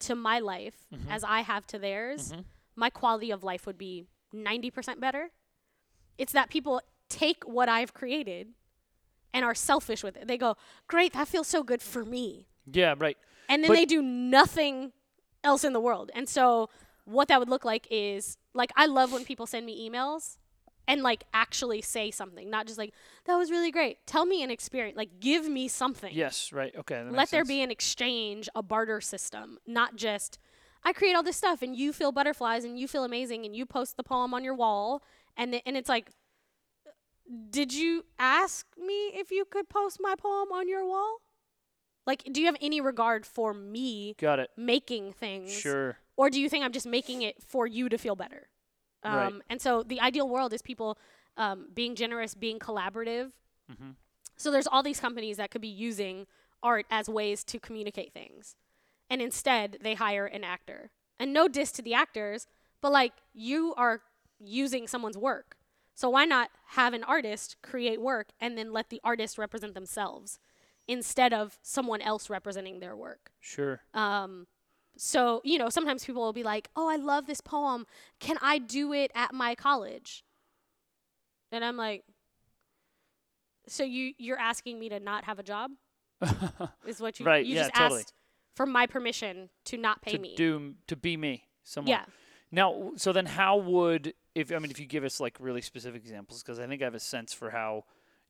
[0.00, 1.10] to my life Mhm.
[1.10, 2.44] as I have to theirs, Mhm.
[2.74, 5.30] my quality of life would be 90% better.
[6.18, 8.54] It's that people take what I've created
[9.32, 10.26] and are selfish with it.
[10.28, 12.48] They go, Great, that feels so good for me.
[12.70, 13.16] yeah right
[13.48, 14.92] And then But- they do nothing
[15.44, 16.10] else in the world.
[16.14, 16.68] And so
[17.04, 20.38] what that would look like is like I love when people send me emails
[20.88, 22.92] and like actually say something, not just like
[23.24, 23.98] that was really great.
[24.06, 26.10] Tell me an experience, like give me something.
[26.14, 27.48] yes right okay Let there sense.
[27.48, 30.38] be an exchange, a barter system, not just
[30.84, 33.66] I create all this stuff and you feel butterflies and you feel amazing and you
[33.66, 35.02] post the poem on your wall
[35.36, 36.10] and and it's like
[37.50, 41.18] did you ask me if you could post my poem on your wall?
[42.06, 46.40] Like do you have any regard for me got it making things sure or do
[46.40, 48.48] you think I'm just making it for you to feel better?
[49.06, 49.42] Um, Right.
[49.50, 50.98] And so the ideal world is people
[51.36, 53.32] um, being generous, being collaborative.
[53.70, 53.94] Mhm.
[54.36, 56.26] So there's all these companies that could be using
[56.62, 58.56] art as ways to communicate things,
[59.08, 60.90] and instead they hire an actor.
[61.18, 62.46] And no diss to the actors,
[62.80, 64.02] but like you are
[64.38, 65.56] using someone's work,
[65.94, 70.38] so why not have an artist create work and then let the artist represent themselves
[70.86, 73.32] instead of someone else representing their work?
[73.40, 74.46] sure Um,
[74.96, 77.86] So, you know, sometimes people will be like, "Oh, I love this poem.
[78.20, 80.24] Can I do it at my college?"
[81.52, 82.04] And I'm like,
[83.68, 85.72] "So you you're asking me to not have a job?"
[86.86, 88.00] Is what you Right, you yeah, just totally.
[88.00, 88.12] asked
[88.54, 90.34] for my permission to not pay to me.
[90.36, 91.90] do to be me somewhat.
[91.90, 92.04] Yeah.
[92.52, 96.02] Now, so then, how would if I mean if you give us like really specific
[96.02, 97.84] examples because I think I have a sense for how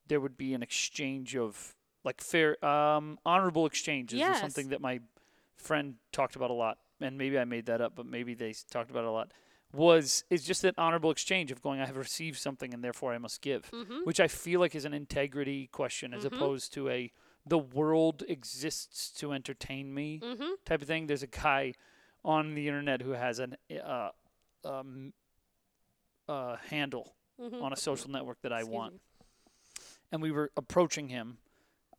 [0.07, 4.35] there would be an exchange of like fair, um, honorable exchanges Yes.
[4.35, 4.99] is something that my
[5.57, 8.89] friend talked about a lot, and maybe I made that up, but maybe they talked
[8.91, 9.31] about it a lot.
[9.73, 13.17] Was is just that honorable exchange of going, I have received something and therefore I
[13.17, 14.05] must give, Mhm.
[14.05, 16.27] which I feel like is an integrity question as Mhm.
[16.27, 17.11] opposed to a
[17.45, 20.55] the world exists to entertain me Mhm.
[20.65, 21.07] type of thing.
[21.07, 21.73] There's a guy
[22.23, 24.11] on the internet who has an uh,
[24.65, 25.13] um,
[26.27, 27.61] uh, handle Mhm.
[27.61, 28.99] on a social network that I Excuse want, me.
[30.11, 31.37] and we were approaching him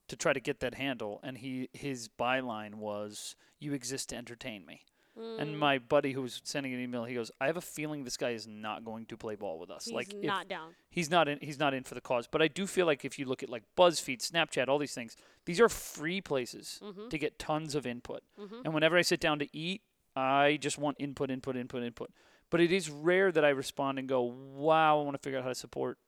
[0.09, 4.65] to try to get that handle, and he his byline was "You exist to entertain
[4.67, 4.83] me."
[5.17, 8.05] And Mm, my buddy who was sending an email, he goes, "I have a feeling
[8.05, 9.87] this guy is not going to play ball with us.
[9.87, 10.75] he's like not down.
[10.91, 12.29] he's not in he's not in for the cause.
[12.29, 15.17] But I do feel like if you look at like BuzzFeed, Snapchat, all these things,
[15.45, 17.11] these are free places Mhm.
[17.11, 18.23] to get tons of input.
[18.39, 18.63] Mhm.
[18.65, 19.83] And whenever I sit down to eat,
[20.15, 22.13] I just want input, input, input, input.
[22.49, 25.43] But it is rare that I respond and go, "Wow, I want to figure out
[25.43, 25.99] how to support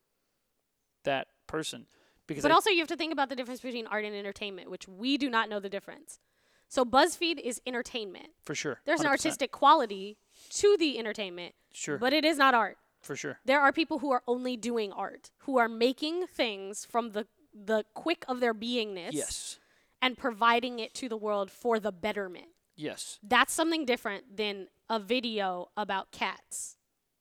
[1.05, 1.87] that person."
[2.31, 4.71] Because But I, also, you have to think about the difference between art and entertainment,
[4.71, 6.21] which we do not know the difference.
[6.69, 8.29] So, BuzzFeed is entertainment.
[8.41, 9.11] for sure, There's an 100%.
[9.11, 10.17] artistic quality
[10.51, 12.79] to the entertainment, Sure, but it is not art.
[13.03, 13.41] for sure.
[13.45, 17.85] There are people who are only doing art, who are making things from the the
[17.95, 19.59] quick of their beingness Yes,
[20.01, 22.51] and providing it to the world for the betterment.
[22.77, 26.77] yes, That's something different than a video about cats.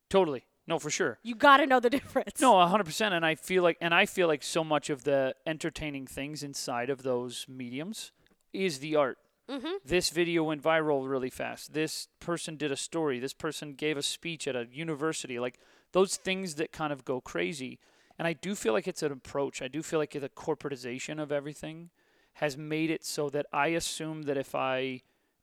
[0.07, 0.43] totally.
[0.69, 1.17] No, for sure.
[1.23, 2.39] You got to know the difference.
[2.39, 3.13] No, hundred percent.
[3.15, 6.91] And I feel like, and I feel like so much of the entertaining things inside
[6.91, 8.11] of those mediums
[8.53, 9.17] is the art.
[9.49, 9.79] Mhm.
[9.83, 11.73] This video went viral really fast.
[11.73, 13.17] This person did a story.
[13.19, 15.39] This person gave a speech at a university.
[15.39, 15.59] Like
[15.91, 17.79] those things that kind of go crazy.
[18.19, 19.63] And I do feel like it's an approach.
[19.63, 21.89] I do feel like the corporatization of everything
[22.33, 25.01] has made it so that I assume that if I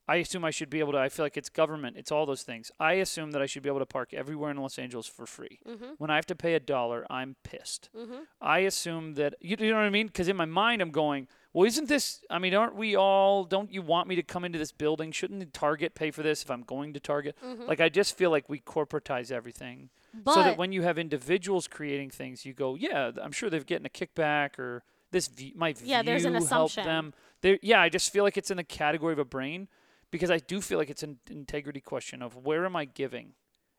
[0.09, 2.43] I assume I should be able to I feel like it's government, it's all those
[2.45, 2.71] things.
[2.79, 5.59] I assume that I should be able to park everywhere in Los Angeles for free.
[5.67, 5.95] Mhm.
[5.99, 7.89] When I have to pay a dollar, I'm pissed.
[7.97, 8.27] Mhm.
[8.41, 10.07] I assume that you, you know what I mean?
[10.07, 12.23] Because in my mind, I'm going, well, isn't this?
[12.31, 13.45] I mean, aren't we all?
[13.45, 15.11] Don't you want me to come into this building?
[15.11, 17.37] Shouldn't the Target pay for this if I'm going to Target?
[17.43, 21.67] Like, I just feel like we corporatize everything, But so that when you have individuals
[21.67, 25.73] creating things, you go, yeah, I'm sure they're getting a kickback or this v- my
[25.73, 26.85] view Yeah, there's an helped assumption.
[26.85, 27.15] them.
[27.41, 29.69] There, yeah, I just feel like it's in the category of a brain
[30.11, 33.35] because I do feel like it's an integrity question of where am I giving,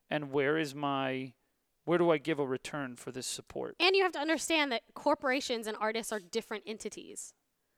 [0.10, 1.34] and where is my,
[1.86, 3.76] where do I give a return for this support?
[3.80, 7.34] and you have to understand that corporations and artists are different entities.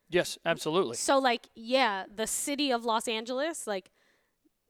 [0.10, 0.96] Yes, absolutely.
[0.96, 3.92] So like, yeah, the city of Los Angeles, like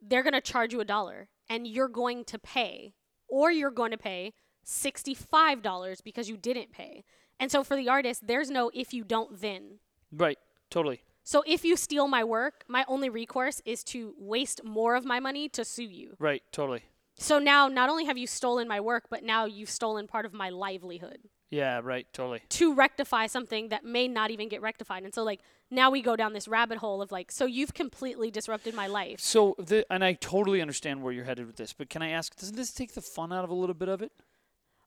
[0.01, 2.93] they're going to charge you a dollar and you're going to pay
[3.27, 4.34] or you're going to pay
[4.65, 7.03] $65 because you didn't pay.
[7.39, 9.80] And so for the artist, there's no if you don't then.
[10.11, 10.38] Right,
[10.69, 11.01] totally.
[11.30, 15.19] So if you steal my work, my only recourse is to waste more of my
[15.19, 16.15] money to sue you.
[16.17, 16.82] Right, totally.
[17.19, 20.34] So now not only have you stolen my work, but now you've stolen part of
[20.34, 21.19] my livelihood
[21.51, 22.41] Yeah, right, totally.
[22.49, 25.03] to rectify something that may not even get rectified.
[25.03, 28.32] And so like now we go down this rabbit hole of like so you've completely
[28.32, 29.19] disrupted my life.
[29.19, 32.36] So, the, and I totally understand where you're headed with this, but can I ask,
[32.38, 34.11] doesn't this take the fun out of a little bit of it?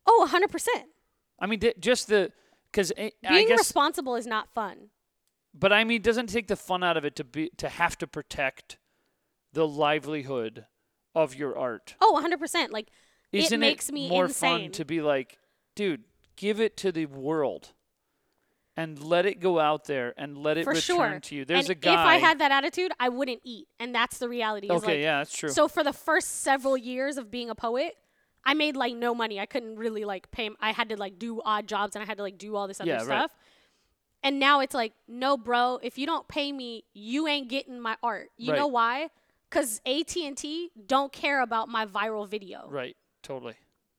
[0.08, 0.66] Oh, 100%.
[1.38, 2.32] I mean, th- just the
[2.72, 4.88] because eh, I Being guess, responsible is not fun.
[5.54, 8.06] But I mean, doesn't take the fun out of it to be to have to
[8.06, 8.78] protect
[9.52, 10.66] the livelihood
[11.14, 11.94] of your art.
[12.00, 12.70] Oh, 100%.
[12.70, 12.88] Like
[13.32, 14.64] Isn't it makes me more insane.
[14.64, 15.38] fun to be like,
[15.74, 16.04] dude,
[16.36, 17.72] give it to the world,
[18.76, 21.20] and let it go out there and let it for return sure.
[21.20, 21.44] to you.
[21.44, 21.92] There's and a guy.
[21.92, 23.68] If I had that attitude, I wouldn't eat.
[23.78, 24.70] And that's the reality.
[24.70, 25.50] okay, like, yeah, that's true.
[25.50, 27.94] So for the first several years of being a poet,
[28.44, 29.38] I made like no money.
[29.38, 30.50] I couldn't really like pay.
[30.60, 32.80] I had to like do odd jobs and I had to like do all this
[32.80, 33.08] other stuff.
[33.08, 33.30] Yeah, right.
[34.22, 35.78] And now it's like, no, bro.
[35.82, 38.28] If you don't pay me, you ain't getting my art.
[38.36, 38.58] You Right.
[38.58, 39.10] know why?
[39.50, 42.66] Because AT and T don't care about my viral video.
[42.68, 43.54] right, totally.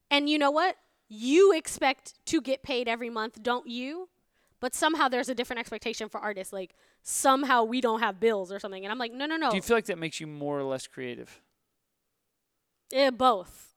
[0.10, 0.78] And you know what?
[1.10, 4.10] You expect to get paid every month, don't you?
[4.60, 6.54] But somehow there's a different expectation for artists.
[6.54, 8.84] Like somehow we don't have bills or something.
[8.86, 9.50] And I'm like, no, no, no.
[9.50, 11.42] Do you feel like that makes you more or less creative?
[12.94, 13.76] Eh, both.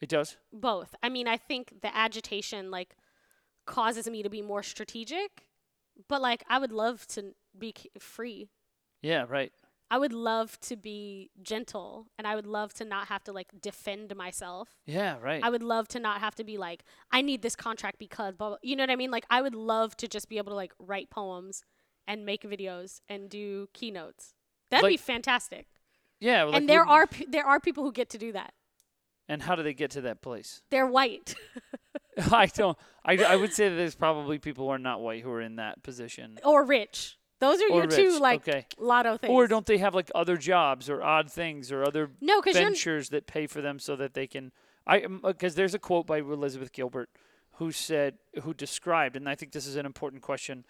[0.00, 0.36] It does.
[0.52, 0.94] both.
[1.02, 2.96] I mean, I think the agitation like
[3.64, 5.45] causes me to be more strategic,
[6.08, 8.48] but like I would love to be free.
[9.02, 9.52] Yeah, right.
[9.88, 13.48] I would love to be gentle and I would love to not have to like
[13.60, 14.70] defend myself.
[14.84, 15.42] Yeah, right.
[15.42, 16.82] I would love to not have to be like
[17.12, 18.58] I need this contract because blah, blah.
[18.62, 19.10] you know what I mean?
[19.10, 21.64] Like I would love to just be able to like write poems
[22.06, 24.34] and make videos and do keynotes.
[24.70, 25.66] That'd be fantastic.
[26.18, 28.54] Yeah, like and there are p- there are people who get to do that.
[29.28, 30.62] And how do they get to that place?
[30.70, 31.34] They're white.
[32.32, 32.76] I don't.
[33.04, 35.56] I, I would say that there's probably people who are not white who are in
[35.56, 36.38] that position.
[36.44, 37.18] or rich.
[37.38, 38.66] Those are Or your two like okay.
[38.78, 39.30] lotto things.
[39.30, 43.26] Or don't they have like other jobs or odd things or other no, ventures that
[43.26, 44.52] pay for them so that they can?
[44.86, 47.10] I um, uh, because there's a quote by Elizabeth Gilbert
[47.54, 50.64] who said who described, and I think this is an important question.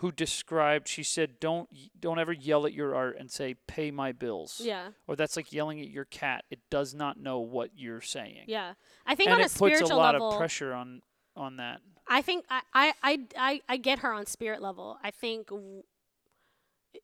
[0.00, 0.88] Who described?
[0.88, 1.68] She said, "Don't
[1.98, 5.52] don't ever yell at your art and say pay my bills." yeah, Or that's like
[5.52, 6.44] yelling at your cat.
[6.50, 8.44] It does not know what you're saying.
[8.46, 8.74] yeah.
[9.06, 11.00] I think and on it a puts spiritual a lot level, of pressure on
[11.34, 11.80] on that.
[12.08, 14.96] I think I, I, I, I, I get her on spirit level.
[15.02, 15.82] I think w-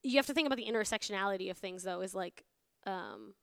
[0.02, 2.02] you have to think about the intersectionality of things, though.
[2.02, 2.44] Is like,
[2.86, 3.34] um,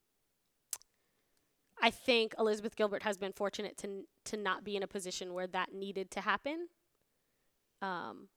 [1.82, 5.34] I think Elizabeth Gilbert has been fortunate to n- to not be in a position
[5.34, 6.68] where that needed to happen.
[7.82, 8.28] Um,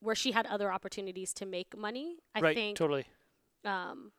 [0.00, 2.16] where she had other opportunities to make money.
[2.34, 2.54] I right.
[2.56, 3.06] think totally.
[3.64, 4.12] um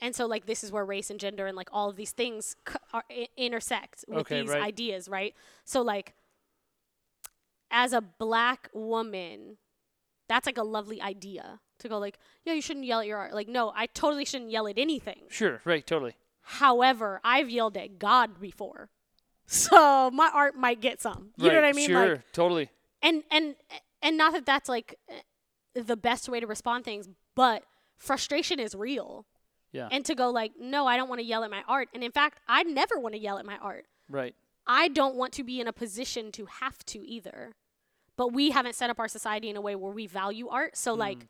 [0.00, 2.56] and so like this is where race and gender and like all of these things
[2.68, 4.62] c- are I- intersect with Okay, these right.
[4.62, 5.34] ideas right
[5.64, 6.14] so like
[7.70, 9.58] as a black woman
[10.28, 13.34] that's like a lovely idea to go like yeah you shouldn't yell at your art
[13.34, 15.60] like no i totally shouldn't yell at anything Sure.
[15.64, 15.86] Right.
[15.86, 16.14] Totally.
[16.42, 18.88] however i've yelled at god before
[19.46, 22.08] so my art might get some you know what i mean Sure.
[22.14, 22.70] like totally.
[23.02, 23.54] and and
[24.02, 25.20] and not that that's like eh,
[25.74, 27.62] the best way to respond things but
[27.96, 29.26] frustration is real
[29.72, 29.88] Yeah.
[29.90, 32.12] and to go like no i don't want to yell at my art and in
[32.12, 34.34] fact i never want to yell at my art right.
[34.66, 37.54] i don't want to be in a position to have to either
[38.16, 40.94] but we haven't set up our society in a way where we value art so
[40.94, 41.26] like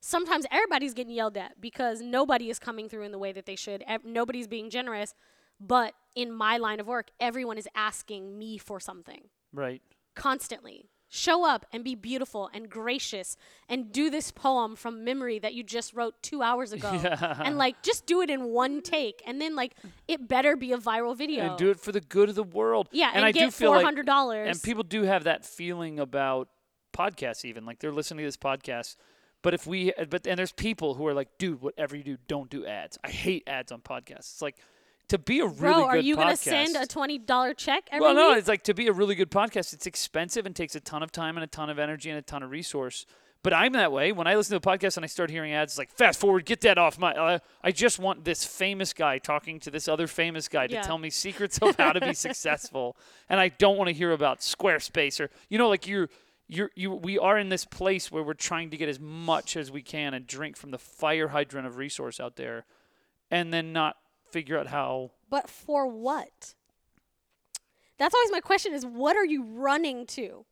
[0.00, 3.56] sometimes everybody's getting yelled at because nobody is coming through in the way that they
[3.56, 5.14] should Ev- nobody's being generous
[5.60, 9.82] but in my line of work everyone is asking me for something Right.
[10.16, 10.88] constantly.
[11.14, 13.36] Show up and be beautiful and gracious
[13.68, 16.88] and do this poem from memory that you just wrote two hours ago.
[16.88, 19.22] And like just do it in one take.
[19.26, 19.74] And then like
[20.08, 21.44] it better be a viral video.
[21.50, 22.88] And do it for the good of the world.
[22.92, 24.48] Yeah, and, I get do feel four like hundred dollars.
[24.48, 26.48] and people do have that feeling about
[26.96, 28.96] podcasts even like they're listening to this podcast
[29.42, 32.50] but if we but and there's people who are like dude whatever you do don't
[32.50, 34.56] do ads i hate ads on podcasts it's like
[35.12, 38.04] to be a really Bro, good are you gonna send a twenty dollar check every
[38.04, 38.38] well no week?
[38.38, 41.12] it's like to be a really good podcast it's expensive and takes a ton of
[41.12, 43.06] time and a ton of energy and a ton of resource
[43.42, 45.72] but i'm that way when i listen to a podcast and i start hearing ads
[45.72, 49.18] it's like fast forward get that off my uh, i just want this famous guy
[49.18, 50.82] talking to this other famous guy to Yeah.
[50.82, 52.96] tell me secrets of how to be successful
[53.28, 56.08] and i don't want to hear about squarespace or you know like you're
[56.48, 59.70] you're, you, we are in this place where we're trying to get as much as
[59.70, 62.66] we can and drink from the fire hydrant of resource out there
[63.30, 63.96] and then not
[64.32, 66.54] figure out how But for what?
[67.98, 70.44] That's always my question is what are you running to?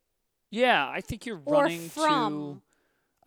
[0.51, 2.33] Yeah, I think you're Or running from.
[2.57, 2.63] to.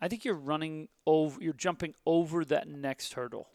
[0.00, 1.42] I think you're running over.
[1.42, 3.48] You're jumping over that next hurdle.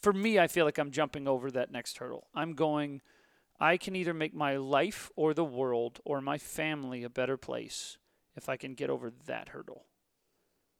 [0.00, 2.28] For me, I feel like I'm jumping over that next hurdle.
[2.34, 3.02] I'm going.
[3.58, 7.98] I can either make my life or the world or my family a better place
[8.34, 9.84] if I can get over that hurdle.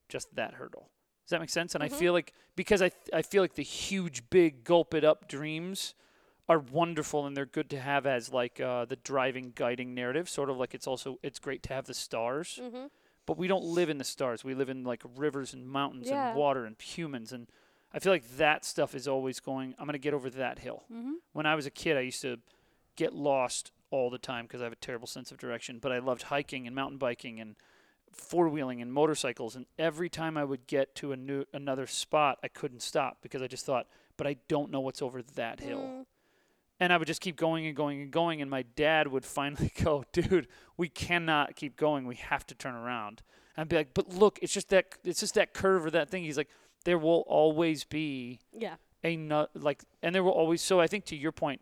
[0.08, 0.88] Just that hurdle.
[1.30, 1.76] Does that make sense?
[1.76, 5.28] And I feel like because I I feel like the huge, big, gulp it up
[5.28, 5.94] dreams
[6.48, 10.28] are wonderful and they're good to have as like uh, the driving, guiding narrative.
[10.28, 12.86] Sort of like it's also it's great to have the stars, Mm-hmm.
[13.26, 14.42] but we don't live in the stars.
[14.42, 16.30] We live in like rivers and mountains Yeah.
[16.30, 17.46] and water and humans and.
[17.92, 19.74] I feel like that stuff is always going.
[19.76, 20.84] I'm going to get over that hill.
[20.92, 21.14] Mm-hmm.
[21.32, 22.38] When I was a kid, I used to
[22.94, 25.80] get lost all the time because I have a terrible sense of direction.
[25.80, 27.56] But I loved hiking and mountain biking and
[28.12, 29.56] four wheeling and motorcycles.
[29.56, 33.42] And every time I would get to a new another spot, I couldn't stop because
[33.42, 33.86] I just thought,
[34.16, 35.80] but I don't know what's over that hill.
[35.80, 36.06] Mm.
[36.82, 38.40] And I would just keep going and going and going.
[38.40, 42.06] And my dad would finally go, dude, we cannot keep going.
[42.06, 43.22] We have to turn around.
[43.56, 46.08] And I'd be like, but look, it's just that it's just that curve or that
[46.08, 46.24] thing.
[46.24, 46.48] He's like,
[46.84, 48.76] there will always be Yeah.
[49.04, 50.62] a nu- like, and there will always.
[50.62, 51.61] So I think to your point,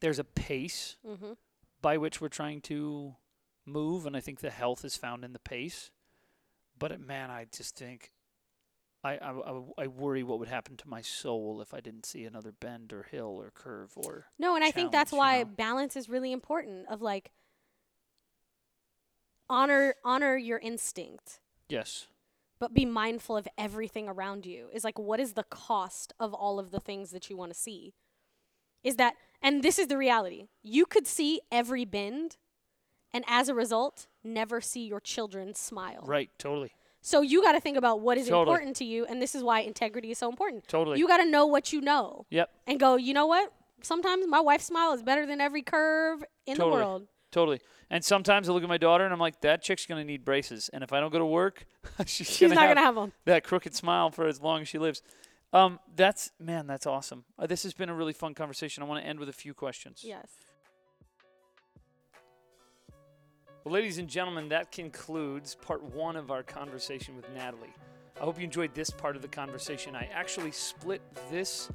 [0.00, 1.32] there's a pace Mm-hmm.
[1.82, 3.14] by which we're trying to
[3.66, 5.90] move, and I think the health is found in the pace.
[6.78, 8.12] But man, I just think
[9.06, 12.52] I, I, I, worry what would happen to my soul if I didn't see another
[12.52, 15.44] bend or hill or curve or No, and I think that's you why know?
[15.44, 17.30] balance is really important of like
[19.48, 22.08] honor honor your instinct, yes,
[22.58, 24.68] but be mindful of everything around you.
[24.72, 27.58] Is like what is the cost of all of the things that you want to
[27.58, 27.94] see?
[28.82, 30.48] Is that and this is the reality.
[30.62, 32.38] You could see every bend
[33.12, 36.02] and as a result never see your children smile.
[36.06, 38.54] right, totally, So you got to think about what is Totally.
[38.54, 40.66] important to you and this is why integrity is so important.
[40.68, 40.98] totally.
[40.98, 43.52] You got to know what you know yep, and go, "You know what?
[43.82, 46.70] Sometimes my wife's smile is better than every curve in Totally.
[46.70, 47.60] the world." totally.
[47.90, 50.68] And sometimes I look at my daughter and I'm like, that chick's gonna need braces,
[50.72, 51.66] and if I don't go to work,
[52.06, 53.12] she's, She's gonna not going to have them.
[53.26, 55.02] that crooked smile for as long as she lives.
[55.52, 57.24] Um, that's man, that's awesome.
[57.38, 58.82] Uh, this has been a really fun conversation.
[58.82, 60.02] I want to end with a few questions.
[60.04, 60.28] Yes.
[63.66, 67.74] Well, ladies and gentlemen, that concludes part one of our conversation with Natalie.
[68.16, 69.96] I hope you enjoyed this part of the conversation.
[69.96, 71.02] I actually split
[71.32, 71.68] this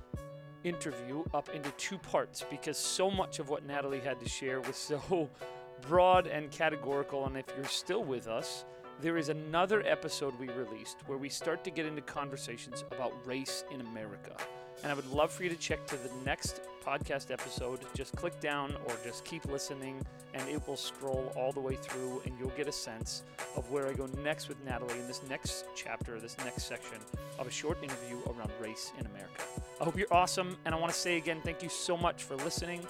[0.64, 4.78] interview up into two parts because so much of what Natalie had to share was
[4.78, 5.30] so
[5.82, 7.26] broad and categorical.
[7.26, 8.64] And if you're still with us,
[9.02, 13.66] there is another episode we released where we start to get into conversations about race
[13.70, 14.38] in America.
[14.84, 17.80] And I would love for you to check to the next podcast episode.
[17.94, 22.22] Just click down or just keep listening, and it will scroll all the way through,
[22.26, 23.24] and you'll get a sense
[23.56, 26.98] of where I go next with Natalie in this next chapter, this next section
[27.40, 29.44] of a short interview around race in America.
[29.80, 32.36] I hope you're awesome, and I want to say again, thank you so much for
[32.38, 32.82] listening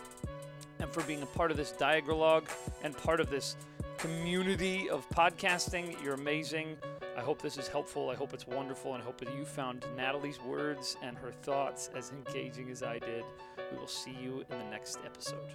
[0.79, 2.49] and for being a part of this dialogue
[2.83, 3.55] and part of this
[3.97, 6.01] community of podcasting.
[6.03, 6.77] You're amazing.
[7.17, 8.09] I hope this is helpful.
[8.09, 8.93] I hope it's wonderful.
[8.93, 12.99] And I hope that you found Natalie's words and her thoughts as engaging as I
[12.99, 13.23] did.
[13.71, 15.51] We will see you in the next episode.